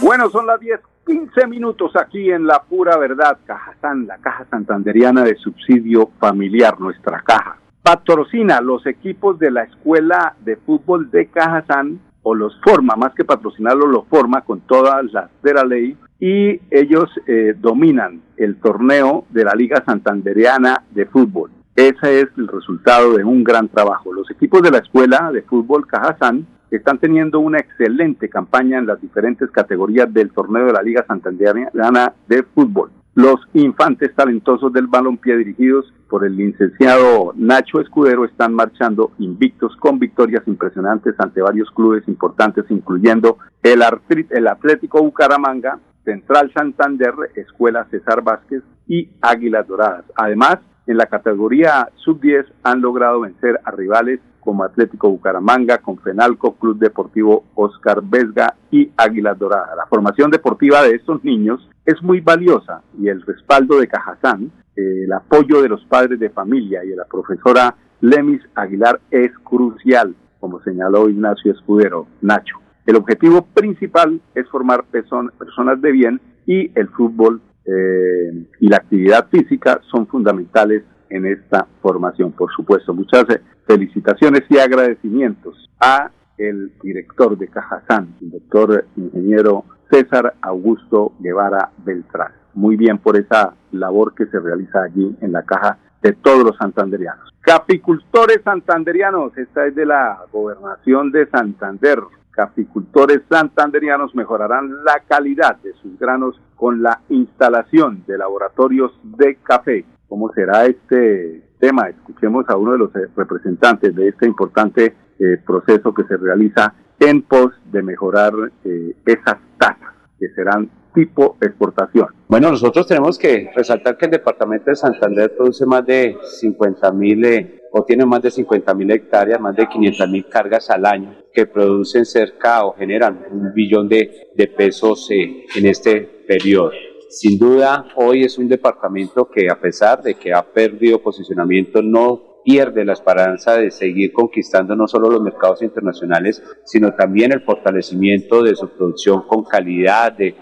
Bueno, 0.00 0.30
son 0.30 0.46
las 0.46 0.58
10, 0.58 0.80
15 1.06 1.46
minutos 1.48 1.92
aquí 1.96 2.30
en 2.30 2.46
La 2.46 2.62
Pura 2.62 2.96
Verdad, 2.96 3.38
Cajazán, 3.44 4.06
la 4.06 4.16
caja 4.18 4.46
santanderiana 4.50 5.22
de 5.22 5.36
subsidio 5.36 6.10
familiar, 6.18 6.80
nuestra 6.80 7.20
caja. 7.20 7.58
Patrocina 7.86 8.60
los 8.60 8.84
equipos 8.84 9.38
de 9.38 9.52
la 9.52 9.62
Escuela 9.62 10.34
de 10.44 10.56
Fútbol 10.56 11.08
de 11.08 11.26
Cajazán, 11.26 12.00
o 12.24 12.34
los 12.34 12.60
forma, 12.60 12.96
más 12.96 13.14
que 13.14 13.24
patrocinarlo, 13.24 13.86
lo 13.86 14.02
forma 14.06 14.40
con 14.40 14.62
todas 14.62 15.04
las 15.12 15.30
de 15.40 15.54
la 15.54 15.62
ley, 15.62 15.96
y 16.18 16.60
ellos 16.72 17.08
eh, 17.28 17.54
dominan 17.56 18.22
el 18.38 18.56
torneo 18.56 19.26
de 19.30 19.44
la 19.44 19.54
Liga 19.54 19.84
Santanderiana 19.86 20.82
de 20.90 21.06
Fútbol. 21.06 21.52
Ese 21.76 22.22
es 22.22 22.26
el 22.36 22.48
resultado 22.48 23.16
de 23.16 23.22
un 23.22 23.44
gran 23.44 23.68
trabajo. 23.68 24.12
Los 24.12 24.28
equipos 24.32 24.62
de 24.62 24.72
la 24.72 24.78
Escuela 24.78 25.30
de 25.30 25.42
Fútbol 25.42 25.86
Cajazán 25.86 26.44
están 26.72 26.98
teniendo 26.98 27.38
una 27.38 27.60
excelente 27.60 28.28
campaña 28.28 28.78
en 28.78 28.88
las 28.88 29.00
diferentes 29.00 29.48
categorías 29.52 30.12
del 30.12 30.32
torneo 30.32 30.66
de 30.66 30.72
la 30.72 30.82
Liga 30.82 31.04
Santanderiana 31.06 32.14
de 32.26 32.42
Fútbol. 32.42 32.90
Los 33.16 33.40
infantes 33.54 34.14
talentosos 34.14 34.70
del 34.74 34.88
balompié 34.88 35.38
dirigidos 35.38 35.90
por 36.06 36.26
el 36.26 36.36
licenciado 36.36 37.32
Nacho 37.34 37.80
Escudero 37.80 38.26
están 38.26 38.52
marchando 38.52 39.12
invictos 39.18 39.74
con 39.76 39.98
victorias 39.98 40.42
impresionantes 40.46 41.14
ante 41.16 41.40
varios 41.40 41.70
clubes 41.70 42.06
importantes, 42.08 42.66
incluyendo 42.68 43.38
el, 43.62 43.82
el 44.28 44.46
Atlético 44.46 45.02
Bucaramanga, 45.02 45.80
Central 46.04 46.52
Santander, 46.54 47.14
Escuela 47.34 47.86
César 47.90 48.22
Vázquez 48.22 48.62
y 48.86 49.08
Águilas 49.22 49.66
Doradas. 49.66 50.04
Además, 50.14 50.58
en 50.86 50.96
la 50.96 51.06
categoría 51.06 51.88
sub-10 51.96 52.46
han 52.62 52.80
logrado 52.80 53.20
vencer 53.20 53.60
a 53.64 53.70
rivales 53.70 54.20
como 54.40 54.62
Atlético 54.62 55.10
Bucaramanga, 55.10 55.78
Confenalco, 55.78 56.54
Club 56.54 56.78
Deportivo 56.78 57.44
Oscar 57.54 58.00
Vesga 58.02 58.54
y 58.70 58.90
Águilas 58.96 59.38
Doradas. 59.38 59.76
La 59.76 59.86
formación 59.86 60.30
deportiva 60.30 60.82
de 60.82 60.94
estos 60.94 61.24
niños 61.24 61.68
es 61.84 62.00
muy 62.02 62.20
valiosa 62.20 62.82
y 62.98 63.08
el 63.08 63.22
respaldo 63.22 63.78
de 63.80 63.88
Cajazán, 63.88 64.52
el 64.76 65.12
apoyo 65.12 65.62
de 65.62 65.68
los 65.68 65.84
padres 65.86 66.20
de 66.20 66.30
familia 66.30 66.84
y 66.84 66.88
de 66.88 66.96
la 66.96 67.06
profesora 67.06 67.74
Lemis 68.00 68.42
Aguilar 68.54 69.00
es 69.10 69.32
crucial, 69.42 70.14
como 70.38 70.62
señaló 70.62 71.08
Ignacio 71.08 71.52
Escudero, 71.52 72.06
Nacho. 72.20 72.58
El 72.84 72.96
objetivo 72.96 73.42
principal 73.42 74.20
es 74.34 74.48
formar 74.48 74.84
personas 74.84 75.80
de 75.80 75.90
bien 75.90 76.20
y 76.46 76.70
el 76.78 76.88
fútbol 76.88 77.40
eh, 77.66 78.46
y 78.60 78.68
la 78.68 78.76
actividad 78.76 79.28
física 79.28 79.80
son 79.90 80.06
fundamentales 80.06 80.84
en 81.10 81.26
esta 81.26 81.66
formación, 81.82 82.32
por 82.32 82.52
supuesto. 82.52 82.94
Muchas 82.94 83.24
felicitaciones 83.66 84.42
y 84.48 84.58
agradecimientos 84.58 85.68
a 85.80 86.10
el 86.38 86.72
director 86.82 87.36
de 87.36 87.48
Cajazán, 87.48 88.14
el 88.20 88.30
doctor 88.30 88.84
ingeniero 88.96 89.64
César 89.90 90.34
Augusto 90.42 91.12
Guevara 91.20 91.70
Beltrán. 91.84 92.32
Muy 92.54 92.76
bien 92.76 92.98
por 92.98 93.16
esa 93.16 93.54
labor 93.72 94.14
que 94.14 94.26
se 94.26 94.38
realiza 94.40 94.82
allí 94.82 95.16
en 95.20 95.32
la 95.32 95.42
caja 95.42 95.78
de 96.02 96.12
todos 96.12 96.44
los 96.44 96.56
santanderianos. 96.56 97.32
Capicultores 97.40 98.40
santanderianos, 98.44 99.36
esta 99.36 99.66
es 99.66 99.74
de 99.74 99.86
la 99.86 100.18
gobernación 100.32 101.12
de 101.12 101.26
Santander. 101.28 102.00
Capicultores 102.36 103.22
santanderianos 103.28 104.14
mejorarán 104.14 104.84
la 104.84 105.00
calidad 105.08 105.56
de 105.56 105.72
sus 105.82 105.98
granos 105.98 106.40
con 106.54 106.82
la 106.82 107.00
instalación 107.08 108.04
de 108.06 108.18
laboratorios 108.18 108.92
de 109.02 109.36
café 109.42 109.84
cómo 110.08 110.32
será 110.32 110.66
este 110.66 111.42
tema. 111.58 111.88
Escuchemos 111.88 112.48
a 112.48 112.56
uno 112.56 112.72
de 112.72 112.78
los 112.78 112.96
eh, 112.96 113.08
representantes 113.16 113.94
de 113.94 114.08
este 114.08 114.26
importante 114.26 114.94
eh, 115.18 115.38
proceso 115.44 115.92
que 115.94 116.04
se 116.04 116.16
realiza 116.16 116.74
en 117.00 117.22
pos 117.22 117.52
de 117.70 117.82
mejorar 117.82 118.32
eh, 118.64 118.96
esas 119.04 119.38
tasas 119.58 119.94
que 120.18 120.28
serán 120.30 120.70
tipo 120.96 121.36
exportación. 121.42 122.08
Bueno, 122.26 122.50
nosotros 122.50 122.86
tenemos 122.86 123.18
que 123.18 123.50
resaltar 123.54 123.98
que 123.98 124.06
el 124.06 124.12
departamento 124.12 124.70
de 124.70 124.76
Santander 124.76 125.36
produce 125.36 125.66
más 125.66 125.84
de 125.84 126.16
50 126.40 126.90
mil 126.92 127.24
eh, 127.26 127.60
o 127.70 127.84
tiene 127.84 128.06
más 128.06 128.22
de 128.22 128.30
50 128.30 128.74
mil 128.74 128.90
hectáreas, 128.90 129.38
más 129.38 129.54
de 129.54 129.68
500 129.68 130.08
mil 130.08 130.26
cargas 130.26 130.70
al 130.70 130.86
año 130.86 131.14
que 131.34 131.46
producen 131.46 132.06
cerca 132.06 132.64
o 132.64 132.72
generan 132.72 133.26
un 133.30 133.52
billón 133.52 133.88
de, 133.88 134.30
de 134.34 134.46
pesos 134.48 135.10
eh, 135.10 135.44
en 135.54 135.66
este 135.66 136.00
periodo. 136.26 136.72
Sin 137.10 137.38
duda, 137.38 137.86
hoy 137.96 138.24
es 138.24 138.38
un 138.38 138.48
departamento 138.48 139.28
que 139.28 139.50
a 139.50 139.60
pesar 139.60 140.02
de 140.02 140.14
que 140.14 140.32
ha 140.32 140.42
perdido 140.42 141.02
posicionamiento, 141.02 141.82
no 141.82 142.36
pierde 142.46 142.84
la 142.84 142.92
esperanza 142.92 143.56
de 143.56 143.72
seguir 143.72 144.12
conquistando 144.12 144.76
no 144.76 144.86
solo 144.86 145.10
los 145.10 145.20
mercados 145.20 145.62
internacionales, 145.62 146.40
sino 146.64 146.94
también 146.94 147.32
el 147.32 147.42
fortalecimiento 147.42 148.40
de 148.40 148.54
su 148.54 148.68
producción 148.68 149.26
con 149.26 149.42
calidad, 149.42 150.12
de 150.12 150.36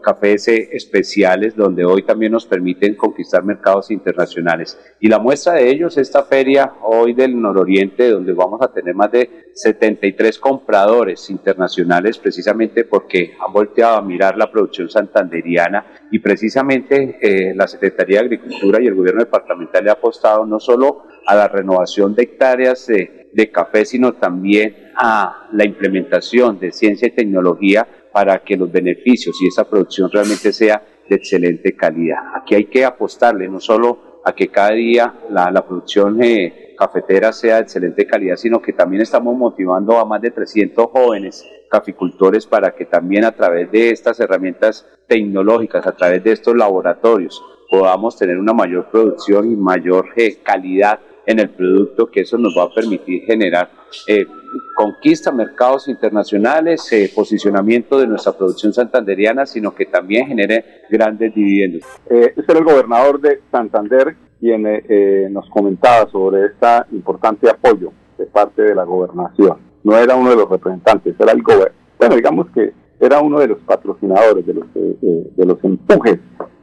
cafés 0.00 0.48
especiales, 0.48 1.54
donde 1.54 1.84
hoy 1.84 2.02
también 2.02 2.32
nos 2.32 2.46
permiten 2.46 2.96
conquistar 2.96 3.44
mercados 3.44 3.90
internacionales. 3.90 4.78
Y 5.00 5.08
la 5.08 5.18
muestra 5.18 5.54
de 5.54 5.70
ellos, 5.70 5.96
esta 5.98 6.24
feria 6.24 6.74
hoy 6.82 7.14
del 7.14 7.40
nororiente, 7.40 8.10
donde 8.10 8.32
vamos 8.32 8.60
a 8.62 8.72
tener 8.72 8.94
más 8.94 9.12
de 9.12 9.52
73 9.54 10.38
compradores 10.38 11.30
internacionales, 11.30 12.18
precisamente 12.18 12.84
porque 12.84 13.34
han 13.38 13.52
volteado 13.52 13.96
a 13.96 14.02
mirar 14.02 14.36
la 14.36 14.50
producción 14.50 14.90
santanderiana 14.90 15.86
y 16.10 16.18
precisamente 16.18 17.18
eh, 17.20 17.54
la 17.54 17.68
Secretaría 17.68 18.18
de 18.18 18.26
Agricultura 18.26 18.82
y 18.82 18.86
el 18.86 18.94
gobierno 18.94 19.20
departamental 19.20 19.84
le 19.84 19.90
ha 19.90 19.94
apostado 19.94 20.44
no 20.44 20.58
solo 20.58 21.04
a 21.26 21.36
la 21.36 21.48
renovación 21.48 22.14
de 22.14 22.24
hectáreas 22.24 22.86
de, 22.86 23.28
de 23.32 23.50
café, 23.50 23.84
sino 23.84 24.14
también 24.14 24.90
a 24.96 25.48
la 25.52 25.64
implementación 25.64 26.58
de 26.58 26.72
ciencia 26.72 27.08
y 27.08 27.12
tecnología 27.12 27.86
para 28.12 28.38
que 28.38 28.56
los 28.56 28.70
beneficios 28.70 29.36
y 29.40 29.48
esa 29.48 29.68
producción 29.68 30.10
realmente 30.10 30.52
sea 30.52 30.82
de 31.08 31.16
excelente 31.16 31.74
calidad. 31.74 32.18
Aquí 32.34 32.54
hay 32.54 32.64
que 32.66 32.84
apostarle 32.84 33.48
no 33.48 33.60
solo 33.60 34.20
a 34.24 34.32
que 34.32 34.48
cada 34.48 34.72
día 34.72 35.14
la, 35.30 35.64
producción 35.66 36.22
eh, 36.22 36.74
cafetera 36.78 37.32
sea 37.32 37.56
de 37.56 37.62
excelente 37.62 38.06
calidad, 38.06 38.36
sino 38.36 38.60
que 38.60 38.72
también 38.72 39.02
estamos 39.02 39.36
motivando 39.36 39.98
a 39.98 40.04
más 40.04 40.20
de 40.20 40.30
300 40.30 40.86
jóvenes 40.86 41.44
caficultores 41.68 42.46
para 42.46 42.74
que 42.74 42.84
también 42.84 43.24
a 43.24 43.32
través 43.32 43.70
de 43.72 43.90
estas 43.90 44.20
herramientas 44.20 44.86
tecnológicas, 45.08 45.86
a 45.86 45.92
través 45.92 46.22
de 46.22 46.32
estos 46.32 46.54
laboratorios, 46.54 47.42
podamos 47.70 48.16
tener 48.18 48.38
una 48.38 48.52
mayor 48.52 48.90
producción 48.90 49.50
y 49.50 49.56
mayor 49.56 50.10
eh, 50.16 50.36
calidad 50.42 51.00
en 51.24 51.38
el 51.38 51.50
producto, 51.50 52.10
que 52.10 52.20
eso 52.20 52.36
nos 52.36 52.56
va 52.56 52.64
a 52.64 52.74
permitir 52.74 53.24
generar 53.24 53.70
eh, 54.06 54.26
conquista 54.74 55.32
mercados 55.32 55.88
internacionales, 55.88 56.92
eh, 56.92 57.10
posicionamiento 57.14 57.98
de 57.98 58.06
nuestra 58.06 58.32
producción 58.32 58.72
santanderiana, 58.72 59.46
sino 59.46 59.74
que 59.74 59.86
también 59.86 60.26
genere 60.26 60.64
grandes 60.90 61.34
dividendos. 61.34 61.82
Eh, 62.10 62.34
este 62.36 62.52
era 62.52 62.58
el 62.58 62.64
gobernador 62.64 63.20
de 63.20 63.40
Santander 63.50 64.16
quien 64.40 64.64
eh, 64.66 65.28
nos 65.30 65.48
comentaba 65.50 66.10
sobre 66.10 66.46
este 66.46 66.66
importante 66.92 67.48
apoyo 67.48 67.92
de 68.18 68.26
parte 68.26 68.62
de 68.62 68.74
la 68.74 68.82
gobernación. 68.82 69.58
No 69.84 69.96
era 69.96 70.16
uno 70.16 70.30
de 70.30 70.36
los 70.36 70.48
representantes, 70.48 71.14
era 71.18 71.32
el 71.32 71.42
gobernador. 71.42 71.74
Bueno, 71.98 72.16
digamos 72.16 72.50
que 72.50 72.72
era 72.98 73.20
uno 73.20 73.38
de 73.38 73.48
los 73.48 73.58
patrocinadores, 73.60 74.44
de 74.44 74.54
los, 74.54 74.66
de 74.74 75.46
los 75.46 75.62
empujes 75.62 76.18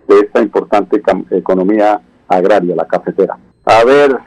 de 0.08 0.20
esta 0.20 0.42
importante 0.42 1.02
economía 1.32 2.02
agraria, 2.28 2.76
la 2.76 2.86
cafetera. 2.86 3.38
A 3.66 3.84
ver, 3.86 4.18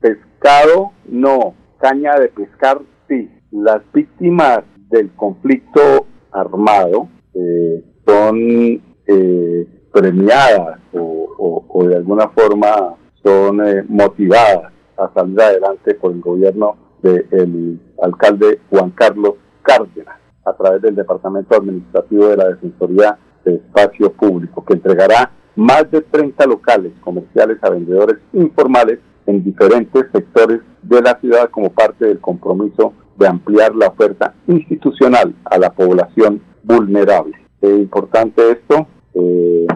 pescado, 0.00 0.92
no. 1.08 1.54
Caña 1.78 2.18
de 2.18 2.28
pescar, 2.28 2.80
sí. 3.08 3.30
Las 3.52 3.80
víctimas 3.92 4.62
del 4.88 5.10
conflicto 5.12 6.06
armado 6.32 7.08
eh, 7.34 7.84
son 8.06 8.82
eh, 9.06 9.66
premiadas 9.92 10.80
o, 10.92 11.84
de 11.86 11.96
alguna 11.96 12.28
forma 12.28 12.94
son 13.22 13.66
eh, 13.66 13.84
motivadas 13.88 14.72
a 14.96 15.10
salir 15.14 15.40
adelante 15.40 15.94
por 15.94 16.12
el 16.12 16.20
gobierno 16.20 16.76
del 17.02 17.78
alcalde 18.02 18.60
Juan 18.70 18.90
Carlos 18.90 19.34
Cárdenas 19.62 20.16
a 20.44 20.52
través 20.54 20.82
del 20.82 20.94
Departamento 20.94 21.56
Administrativo 21.56 22.28
de 22.28 22.36
la 22.36 22.48
Defensoría 22.48 23.18
de 23.44 23.56
Espacio 23.56 24.12
Público, 24.12 24.64
que 24.64 24.74
entregará 24.74 25.30
más 25.54 25.90
de 25.90 26.02
30 26.02 26.46
locales 26.46 26.92
comerciales 27.00 27.58
a 27.62 27.70
vendedores 27.70 28.18
informales 28.32 28.98
en 29.26 29.44
diferentes 29.44 30.06
sectores 30.12 30.60
de 30.82 31.02
la 31.02 31.18
ciudad 31.20 31.50
como 31.50 31.70
parte 31.70 32.06
del 32.06 32.20
compromiso 32.20 32.92
de 33.18 33.26
ampliar 33.26 33.74
la 33.74 33.88
oferta 33.88 34.34
institucional 34.46 35.34
a 35.44 35.58
la 35.58 35.70
población 35.70 36.40
vulnerable. 36.62 37.34
Es 37.60 37.70
importante 37.70 38.50
esto 38.50 38.86
eh, 39.14 39.66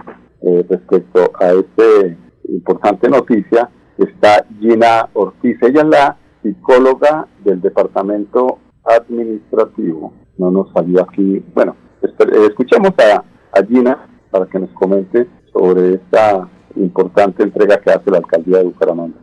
eh, 0.42 0.66
respecto 0.68 1.32
a 1.40 1.52
esta 1.52 2.16
importante 2.48 3.08
noticia. 3.08 3.70
Está 3.98 4.44
Gina 4.60 5.08
Ortiz, 5.14 5.56
ella 5.62 5.82
es 5.82 5.88
la 5.88 6.16
psicóloga 6.42 7.26
del 7.44 7.60
departamento 7.60 8.58
administrativo. 8.84 10.12
No 10.38 10.50
nos 10.50 10.72
salió 10.72 11.02
aquí. 11.02 11.44
Bueno, 11.54 11.76
escuchemos 12.02 12.92
a, 12.98 13.24
a 13.58 13.64
Gina 13.66 14.08
para 14.30 14.46
que 14.46 14.58
nos 14.58 14.70
comente 14.70 15.28
sobre 15.52 15.94
esta 15.94 16.48
importante 16.76 17.42
entrega 17.42 17.80
que 17.80 17.90
hace 17.90 18.10
la 18.10 18.18
alcaldía 18.18 18.58
de 18.58 18.64
Bucaramanga. 18.64 19.19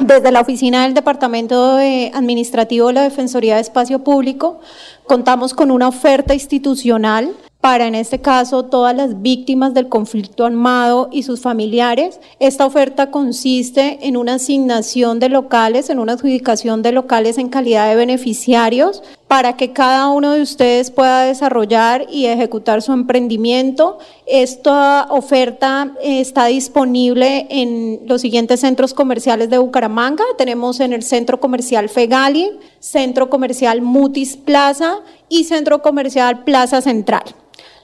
Desde 0.00 0.30
la 0.30 0.40
oficina 0.40 0.84
del 0.84 0.94
Departamento 0.94 1.76
Administrativo 2.12 2.88
de 2.88 2.92
la 2.92 3.02
Defensoría 3.02 3.56
de 3.56 3.62
Espacio 3.62 4.04
Público, 4.04 4.60
contamos 5.04 5.54
con 5.54 5.70
una 5.70 5.88
oferta 5.88 6.34
institucional 6.34 7.34
para, 7.60 7.86
en 7.86 7.96
este 7.96 8.20
caso, 8.20 8.66
todas 8.66 8.94
las 8.94 9.22
víctimas 9.22 9.74
del 9.74 9.88
conflicto 9.88 10.44
armado 10.44 11.08
y 11.10 11.24
sus 11.24 11.40
familiares. 11.40 12.20
Esta 12.38 12.64
oferta 12.64 13.10
consiste 13.10 14.06
en 14.06 14.16
una 14.16 14.34
asignación 14.34 15.18
de 15.18 15.30
locales, 15.30 15.90
en 15.90 15.98
una 15.98 16.12
adjudicación 16.12 16.82
de 16.82 16.92
locales 16.92 17.38
en 17.38 17.48
calidad 17.48 17.88
de 17.88 17.96
beneficiarios 17.96 19.02
para 19.28 19.56
que 19.56 19.72
cada 19.72 20.08
uno 20.08 20.32
de 20.32 20.42
ustedes 20.42 20.90
pueda 20.90 21.22
desarrollar 21.24 22.06
y 22.10 22.26
ejecutar 22.26 22.80
su 22.80 22.92
emprendimiento. 22.92 23.98
Esta 24.24 25.06
oferta 25.10 25.92
está 26.00 26.46
disponible 26.46 27.46
en 27.50 28.02
los 28.06 28.20
siguientes 28.20 28.60
centros 28.60 28.94
comerciales 28.94 29.50
de 29.50 29.58
Bucaramanga. 29.58 30.24
Tenemos 30.38 30.78
en 30.78 30.92
el 30.92 31.02
Centro 31.02 31.40
Comercial 31.40 31.88
Fegali, 31.88 32.58
Centro 32.78 33.28
Comercial 33.28 33.82
Mutis 33.82 34.36
Plaza 34.36 35.00
y 35.28 35.44
Centro 35.44 35.82
Comercial 35.82 36.44
Plaza 36.44 36.80
Central. 36.80 37.24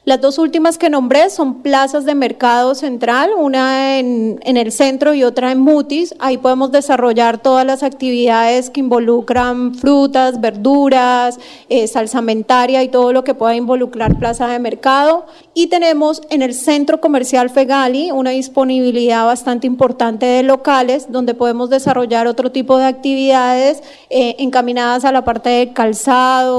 Las 0.04 0.20
dos 0.20 0.38
últimas 0.38 0.78
que 0.78 0.90
nombré 0.90 1.30
son 1.30 1.62
plazas 1.62 2.04
de 2.04 2.16
mercado 2.16 2.74
central, 2.74 3.30
una 3.38 4.00
en, 4.00 4.40
el 4.42 4.72
centro 4.72 5.14
y 5.14 5.22
otra 5.22 5.52
en 5.52 5.60
Mutis. 5.60 6.12
Ahí 6.18 6.38
podemos 6.38 6.72
desarrollar 6.72 7.38
todas 7.38 7.64
las 7.64 7.84
actividades 7.84 8.68
que 8.68 8.80
involucran 8.80 9.76
frutas, 9.76 10.40
verduras, 10.40 11.38
eh, 11.68 11.86
salsamentaria 11.86 12.82
y 12.82 12.88
todo 12.88 13.12
lo 13.12 13.22
que 13.22 13.34
pueda 13.34 13.54
involucrar 13.54 14.18
plaza 14.18 14.48
de 14.48 14.58
mercado. 14.58 15.26
Y 15.54 15.68
tenemos 15.68 16.20
en 16.30 16.42
el 16.42 16.54
centro 16.54 17.00
comercial 17.00 17.48
Fegali 17.48 18.10
una 18.10 18.30
disponibilidad 18.30 19.24
bastante 19.24 19.68
importante 19.68 20.26
de 20.26 20.42
locales 20.42 21.12
donde 21.12 21.34
podemos 21.34 21.70
desarrollar 21.70 22.26
otro 22.26 22.50
tipo 22.50 22.76
de 22.76 22.86
actividades 22.86 23.84
eh, 24.10 24.34
encaminadas 24.40 25.04
a 25.04 25.12
la 25.12 25.24
parte 25.24 25.48
de 25.48 25.72
calzado. 25.72 26.56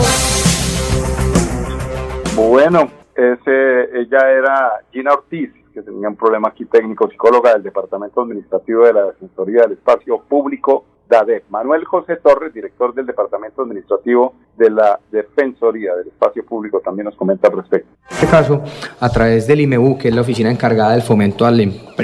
Bueno, 2.38 3.03
ese, 3.15 3.99
ella 3.99 4.32
era 4.32 4.71
Gina 4.91 5.13
Ortiz, 5.13 5.52
que 5.73 5.82
tenía 5.82 6.08
un 6.08 6.15
problema 6.15 6.49
aquí 6.49 6.65
técnico, 6.65 7.10
psicóloga 7.10 7.54
del 7.54 7.63
Departamento 7.63 8.21
Administrativo 8.21 8.86
de 8.86 8.93
la 8.93 9.06
Defensoría 9.06 9.63
del 9.63 9.73
Espacio 9.73 10.19
Público, 10.21 10.86
DADEP. 11.10 11.43
Manuel 11.49 11.84
José 11.86 12.17
Torres, 12.17 12.54
director 12.54 12.93
del 12.93 13.06
Departamento 13.06 13.63
Administrativo 13.63 14.34
de 14.58 14.69
la 14.69 14.99
Defensoría 15.12 15.95
del 15.95 16.08
Espacio 16.08 16.45
Público, 16.45 16.80
también 16.80 17.06
nos 17.06 17.15
comenta 17.15 17.47
al 17.47 17.58
respecto. 17.58 17.89
En 18.10 18.15
este 18.15 18.28
caso, 18.28 18.63
a 18.99 19.10
través 19.10 19.47
del 19.47 19.62
IMEU, 19.62 19.97
que 19.97 20.10
es 20.10 20.15
la 20.15 20.21
oficina 20.21 20.52
encargada 20.52 20.91
del 20.91 21.02
fomento 21.02 21.45
al, 21.45 21.60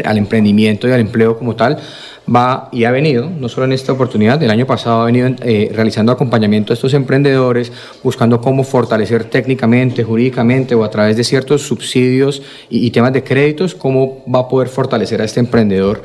al 0.06 0.18
emprendimiento 0.18 0.88
y 0.88 0.92
al 0.92 1.02
empleo 1.02 1.38
como 1.38 1.56
tal, 1.56 1.78
va 2.34 2.70
y 2.72 2.84
ha 2.84 2.92
venido, 2.92 3.30
no 3.30 3.50
solo 3.50 3.66
en 3.66 3.74
esta 3.74 3.94
oportunidad, 3.94 4.42
el 4.42 4.52
año 4.52 4.66
pasado 4.66 5.02
ha 5.02 5.06
venido 5.06 5.30
eh, 5.42 5.72
realizando 5.74 6.12
acompañamiento 6.12 6.74
a 6.74 6.76
estos 6.76 6.94
emprendedores, 6.94 7.72
buscando 8.04 8.40
cómo 8.42 8.64
fortalecer 8.64 9.26
técnicamente, 9.26 10.04
jurídicamente 10.04 10.76
o 10.76 10.84
a 10.84 10.90
través 10.90 11.18
de 11.18 11.24
ciertos 11.24 11.64
subsidios 11.64 12.42
y, 12.70 12.90
temas 12.92 13.14
de 13.14 13.24
créditos, 13.24 13.76
cómo 13.76 14.24
va 14.34 14.40
a 14.40 14.48
poder 14.48 14.68
fortalecer 14.68 15.22
a 15.22 15.26
este 15.26 15.40
emprendedor 15.40 16.02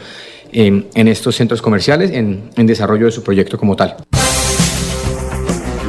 en 0.53 1.09
estos 1.09 1.35
centros 1.35 1.61
comerciales, 1.61 2.13
en, 2.13 2.51
desarrollo 2.67 3.07
de 3.07 3.11
su 3.11 3.25
proyecto 3.25 3.59
como 3.59 3.75
tal. 3.75 3.97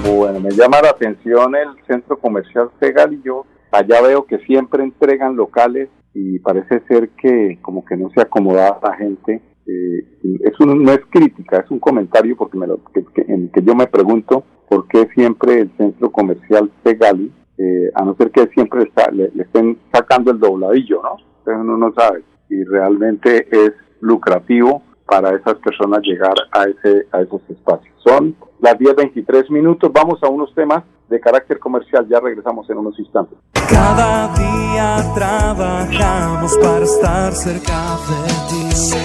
Bueno, 0.03 0.39
me 0.39 0.51
llama 0.51 0.81
la 0.81 0.89
atención 0.89 1.55
el 1.55 1.85
centro 1.85 2.17
comercial 2.17 2.69
Segal 2.79 3.13
y 3.13 3.21
yo 3.23 3.45
allá 3.71 4.01
veo 4.01 4.25
que 4.25 4.39
siempre 4.39 4.83
entregan 4.83 5.35
locales 5.35 5.89
y 6.13 6.39
parece 6.39 6.81
ser 6.87 7.09
que 7.09 7.59
como 7.61 7.85
que 7.85 7.97
no 7.97 8.09
se 8.09 8.21
acomoda 8.21 8.79
la 8.81 8.95
gente 8.95 9.41
eh, 9.67 10.05
es 10.43 10.53
no 10.59 10.91
es 10.91 11.01
crítica, 11.09 11.59
es 11.59 11.71
un 11.71 11.79
comentario 11.79 12.35
porque 12.37 12.57
me 12.57 12.67
lo, 12.67 12.79
que, 12.93 13.03
en 13.27 13.49
que 13.49 13.61
yo 13.61 13.75
me 13.75 13.87
pregunto 13.87 14.43
por 14.69 14.87
qué 14.87 15.07
siempre 15.13 15.61
el 15.61 15.71
centro 15.77 16.11
comercial 16.11 16.71
Segali 16.83 17.31
eh, 17.57 17.89
a 17.93 18.03
no 18.03 18.15
ser 18.15 18.31
que 18.31 18.47
siempre 18.47 18.83
está, 18.83 19.09
le, 19.11 19.31
estén 19.39 19.77
sacando 19.91 20.31
el 20.31 20.39
dobladillo, 20.39 21.01
¿no? 21.01 21.15
Entonces 21.39 21.63
uno 21.63 21.77
no 21.77 21.93
sabe 21.93 22.23
si 22.47 22.63
realmente 22.63 23.47
es 23.49 23.71
lucrativo 24.01 24.83
para 25.07 25.35
esas 25.35 25.55
personas 25.55 26.01
llegar 26.03 26.33
a, 26.51 26.63
ese, 26.65 27.07
a 27.11 27.21
esos 27.21 27.41
espacios. 27.49 27.93
Son 28.03 28.35
las 28.59 28.77
10.23 28.77 29.49
minutos, 29.51 29.91
vamos 29.93 30.21
a 30.23 30.27
unos 30.27 30.53
temas 30.53 30.83
de 31.09 31.19
carácter 31.19 31.59
comercial, 31.59 32.07
ya 32.09 32.19
regresamos 32.19 32.69
en 32.69 32.77
unos 32.77 32.99
instantes. 32.99 33.37
Cada 33.69 34.33
día 34.35 35.13
trabajamos 35.13 36.57
para 36.57 36.83
estar 36.83 37.31
cerca 37.33 37.97
de 38.07 38.49
ti. 38.49 39.04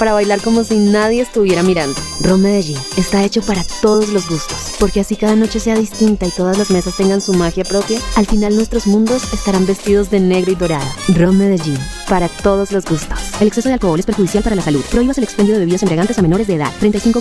para 0.00 0.14
bailar 0.14 0.40
como 0.40 0.64
si 0.64 0.78
nadie 0.78 1.20
estuviera 1.20 1.62
mirando. 1.62 1.94
Ron 2.22 2.40
Medellín 2.40 2.78
está 2.96 3.22
hecho 3.22 3.42
para 3.42 3.60
todos 3.82 4.08
los 4.08 4.28
gustos, 4.30 4.74
porque 4.80 5.00
así 5.00 5.14
cada 5.14 5.36
noche 5.36 5.60
sea 5.60 5.74
distinta 5.76 6.24
y 6.24 6.30
todas 6.30 6.56
las 6.56 6.70
mesas 6.70 6.96
tengan 6.96 7.20
su 7.20 7.34
magia 7.34 7.64
propia, 7.64 7.98
al 8.16 8.24
final 8.24 8.56
nuestros 8.56 8.86
mundos 8.86 9.30
estarán 9.34 9.66
vestidos 9.66 10.10
de 10.10 10.20
negro 10.20 10.52
y 10.52 10.54
dorado. 10.54 10.86
Ron 11.14 11.36
Medellín, 11.36 11.76
para 12.08 12.28
todos 12.42 12.72
los 12.72 12.86
gustos. 12.86 13.38
El 13.42 13.48
exceso 13.48 13.68
de 13.68 13.74
alcohol 13.74 14.00
es 14.00 14.06
perjudicial 14.06 14.42
para 14.42 14.56
la 14.56 14.62
salud. 14.62 14.82
Prohíbas 14.90 15.18
el 15.18 15.24
expendio 15.24 15.52
de 15.52 15.60
bebidas 15.60 15.82
embriagantes 15.82 16.18
a 16.18 16.22
menores 16.22 16.46
de 16.46 16.54
edad. 16.54 16.72
35 16.80 17.20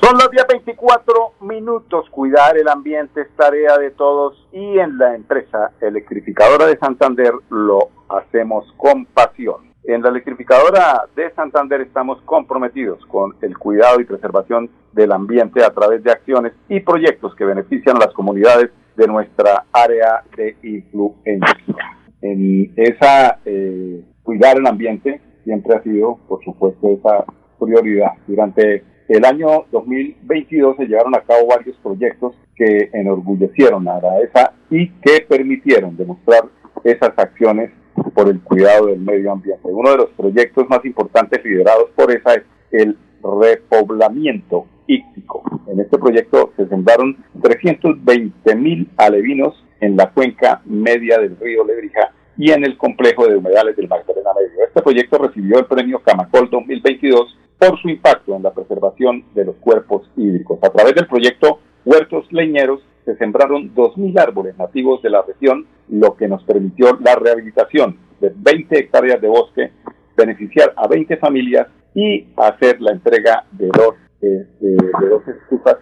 Son 0.00 0.16
los 0.16 0.30
días 0.30 0.46
24 0.48 1.34
minutos. 1.40 2.06
Cuidar 2.10 2.56
el 2.56 2.66
ambiente 2.66 3.20
es 3.20 3.28
tarea 3.36 3.76
de 3.76 3.90
todos 3.90 4.48
y 4.52 4.78
en 4.78 4.96
la 4.96 5.14
empresa 5.14 5.70
electrificadora 5.82 6.64
de 6.64 6.78
Santander 6.78 7.34
lo 7.50 7.90
hacemos 8.08 8.64
con 8.78 9.04
pasión. 9.04 9.67
En 9.88 10.02
la 10.02 10.10
electrificadora 10.10 11.06
de 11.16 11.30
Santander 11.30 11.80
estamos 11.80 12.20
comprometidos 12.26 13.02
con 13.06 13.34
el 13.40 13.56
cuidado 13.56 13.98
y 13.98 14.04
preservación 14.04 14.68
del 14.92 15.12
ambiente 15.12 15.64
a 15.64 15.70
través 15.70 16.04
de 16.04 16.12
acciones 16.12 16.52
y 16.68 16.80
proyectos 16.80 17.34
que 17.34 17.46
benefician 17.46 17.96
a 17.96 18.00
las 18.00 18.12
comunidades 18.12 18.68
de 18.96 19.06
nuestra 19.06 19.64
área 19.72 20.24
de 20.36 20.58
influencia. 20.62 21.96
En 22.20 22.70
esa 22.76 23.38
eh, 23.46 24.04
cuidar 24.22 24.58
el 24.58 24.66
ambiente 24.66 25.22
siempre 25.44 25.76
ha 25.76 25.82
sido, 25.82 26.18
por 26.28 26.44
supuesto, 26.44 26.90
esa 26.90 27.24
prioridad. 27.58 28.12
Durante 28.26 28.84
el 29.08 29.24
año 29.24 29.64
2022 29.72 30.76
se 30.76 30.84
llevaron 30.84 31.14
a 31.14 31.22
cabo 31.22 31.46
varios 31.46 31.78
proyectos 31.78 32.36
que 32.54 32.90
enorgullecieron 32.92 33.88
a 33.88 34.02
la 34.02 34.20
ESA 34.20 34.52
y 34.68 34.90
que 35.00 35.24
permitieron 35.26 35.96
demostrar 35.96 36.42
esas 36.84 37.18
acciones 37.18 37.70
por 38.14 38.28
el 38.28 38.40
cuidado 38.40 38.86
del 38.86 39.00
medio 39.00 39.32
ambiente. 39.32 39.60
Uno 39.64 39.90
de 39.90 39.96
los 39.98 40.10
proyectos 40.10 40.68
más 40.68 40.84
importantes 40.84 41.44
liderados 41.44 41.90
por 41.94 42.10
ESA 42.10 42.34
es 42.34 42.42
el 42.70 42.98
repoblamiento 43.22 44.66
íctico. 44.86 45.42
En 45.66 45.80
este 45.80 45.98
proyecto 45.98 46.52
se 46.56 46.66
sembraron 46.68 47.16
320 47.42 48.56
mil 48.56 48.90
alevinos 48.96 49.64
en 49.80 49.96
la 49.96 50.10
cuenca 50.10 50.62
media 50.64 51.18
del 51.18 51.36
río 51.38 51.64
Lebrija 51.64 52.12
y 52.36 52.50
en 52.52 52.64
el 52.64 52.76
complejo 52.76 53.26
de 53.26 53.36
humedales 53.36 53.76
del 53.76 53.88
Magdalena 53.88 54.30
Medio. 54.34 54.66
Este 54.66 54.82
proyecto 54.82 55.18
recibió 55.18 55.58
el 55.58 55.66
premio 55.66 56.00
Camacol 56.00 56.48
2022 56.50 57.38
por 57.58 57.80
su 57.80 57.88
impacto 57.88 58.36
en 58.36 58.42
la 58.42 58.52
preservación 58.52 59.24
de 59.34 59.44
los 59.44 59.56
cuerpos 59.56 60.08
hídricos. 60.16 60.58
A 60.62 60.70
través 60.70 60.94
del 60.94 61.08
proyecto 61.08 61.58
Huertos 61.84 62.30
Leñeros 62.30 62.80
se 63.08 63.16
sembraron 63.16 63.74
2.000 63.74 64.20
árboles 64.20 64.58
nativos 64.58 65.00
de 65.00 65.08
la 65.08 65.22
región, 65.22 65.66
lo 65.88 66.14
que 66.14 66.28
nos 66.28 66.44
permitió 66.44 66.98
la 67.00 67.14
rehabilitación 67.14 67.96
de 68.20 68.30
20 68.36 68.78
hectáreas 68.78 69.18
de 69.22 69.28
bosque, 69.28 69.72
beneficiar 70.14 70.74
a 70.76 70.86
20 70.86 71.16
familias 71.16 71.68
y 71.94 72.26
hacer 72.36 72.82
la 72.82 72.92
entrega 72.92 73.46
de 73.52 73.68
dos, 73.68 73.94
eh, 74.20 74.46
de, 74.60 74.70
de 75.00 75.08
dos 75.08 75.22
estufas, 75.26 75.78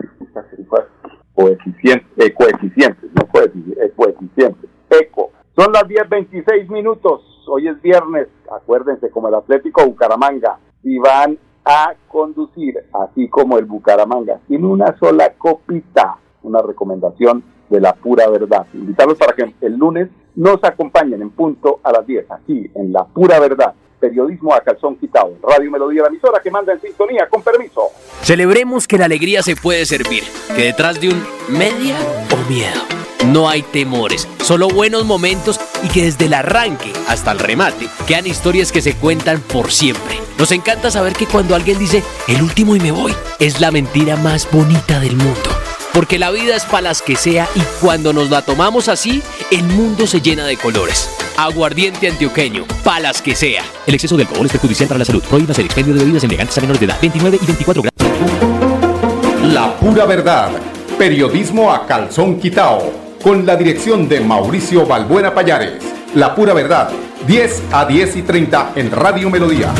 estufas, 0.00 0.46
estufas 0.52 0.84
coeficientes, 1.34 2.06
eh, 2.16 2.32
coeficientes, 2.32 3.10
no 3.12 3.26
coeficientes, 3.26 3.84
eh, 3.84 3.92
coeficientes, 3.94 4.70
eco. 4.88 5.32
Son 5.54 5.70
las 5.70 5.84
10.26 5.84 6.70
minutos, 6.70 7.44
hoy 7.46 7.68
es 7.68 7.82
viernes, 7.82 8.28
acuérdense, 8.50 9.10
como 9.10 9.28
el 9.28 9.34
Atlético 9.34 9.84
Bucaramanga, 9.84 10.60
y 10.82 10.96
van 10.96 11.38
a 11.66 11.92
conducir, 12.08 12.74
así 12.94 13.28
como 13.28 13.58
el 13.58 13.66
Bucaramanga, 13.66 14.40
sin 14.48 14.64
una 14.64 14.96
sola 14.98 15.34
copita, 15.36 16.20
una 16.44 16.62
recomendación 16.62 17.42
de 17.68 17.80
la 17.80 17.94
pura 17.94 18.28
verdad. 18.28 18.66
Invitarlos 18.72 19.18
para 19.18 19.34
que 19.34 19.52
el 19.60 19.76
lunes 19.76 20.08
nos 20.36 20.62
acompañen 20.64 21.22
en 21.22 21.30
punto 21.30 21.80
a 21.82 21.92
las 21.92 22.06
10, 22.06 22.30
aquí 22.30 22.70
en 22.74 22.92
La 22.92 23.04
Pura 23.04 23.38
Verdad. 23.38 23.74
Periodismo 24.00 24.52
a 24.52 24.60
calzón 24.60 24.96
quitado. 24.96 25.34
Radio 25.42 25.70
Melodía, 25.70 26.02
la 26.02 26.08
emisora 26.08 26.40
que 26.42 26.50
manda 26.50 26.72
en 26.72 26.80
sintonía, 26.80 27.28
con 27.28 27.42
permiso. 27.42 27.82
Celebremos 28.20 28.86
que 28.86 28.98
la 28.98 29.06
alegría 29.06 29.42
se 29.42 29.56
puede 29.56 29.86
servir, 29.86 30.24
que 30.54 30.64
detrás 30.64 31.00
de 31.00 31.08
un 31.08 31.22
media 31.48 31.96
o 32.32 32.50
miedo 32.50 32.80
no 33.26 33.48
hay 33.48 33.62
temores, 33.62 34.28
solo 34.42 34.68
buenos 34.68 35.06
momentos 35.06 35.58
y 35.82 35.88
que 35.88 36.04
desde 36.04 36.26
el 36.26 36.34
arranque 36.34 36.92
hasta 37.08 37.32
el 37.32 37.38
remate 37.38 37.88
quedan 38.06 38.26
historias 38.26 38.70
que 38.70 38.82
se 38.82 38.94
cuentan 38.94 39.40
por 39.40 39.72
siempre. 39.72 40.18
Nos 40.38 40.52
encanta 40.52 40.90
saber 40.90 41.14
que 41.14 41.26
cuando 41.26 41.54
alguien 41.54 41.78
dice 41.78 42.02
el 42.28 42.42
último 42.42 42.76
y 42.76 42.80
me 42.80 42.92
voy, 42.92 43.14
es 43.38 43.60
la 43.60 43.70
mentira 43.70 44.16
más 44.16 44.46
bonita 44.50 45.00
del 45.00 45.16
mundo. 45.16 45.53
Porque 45.94 46.18
la 46.18 46.32
vida 46.32 46.56
es 46.56 46.64
para 46.64 46.82
las 46.82 47.02
que 47.02 47.14
sea 47.14 47.48
y 47.54 47.60
cuando 47.80 48.12
nos 48.12 48.28
la 48.28 48.42
tomamos 48.42 48.88
así, 48.88 49.22
el 49.52 49.62
mundo 49.62 50.08
se 50.08 50.20
llena 50.20 50.44
de 50.44 50.56
colores. 50.56 51.08
Aguardiente 51.36 52.08
antioqueño, 52.08 52.64
palas 52.82 53.22
que 53.22 53.36
sea. 53.36 53.62
El 53.86 53.94
exceso 53.94 54.16
de 54.16 54.24
alcohol 54.24 54.44
es 54.44 54.50
perjudicial 54.50 54.88
para 54.88 54.98
la 54.98 55.04
salud. 55.04 55.22
Prohíbas 55.22 55.56
el 55.60 55.66
expendio 55.66 55.94
de 55.94 56.00
bebidas 56.00 56.24
embriagantes 56.24 56.58
a 56.58 56.60
menores 56.62 56.80
de 56.80 56.86
edad. 56.86 56.98
29 57.00 57.38
y 57.40 57.46
24 57.46 57.82
grados. 57.82 59.52
La 59.52 59.76
pura 59.76 60.04
verdad. 60.04 60.50
Periodismo 60.98 61.72
a 61.72 61.86
calzón 61.86 62.40
quitao. 62.40 62.92
Con 63.22 63.46
la 63.46 63.54
dirección 63.54 64.08
de 64.08 64.20
Mauricio 64.20 64.84
Balbuena 64.86 65.32
Payares. 65.32 65.80
La 66.16 66.34
pura 66.34 66.54
verdad. 66.54 66.90
10 67.28 67.62
a 67.70 67.84
10 67.84 68.16
y 68.16 68.22
30 68.22 68.72
en 68.74 68.90
Radio 68.90 69.30
Melodía. 69.30 69.72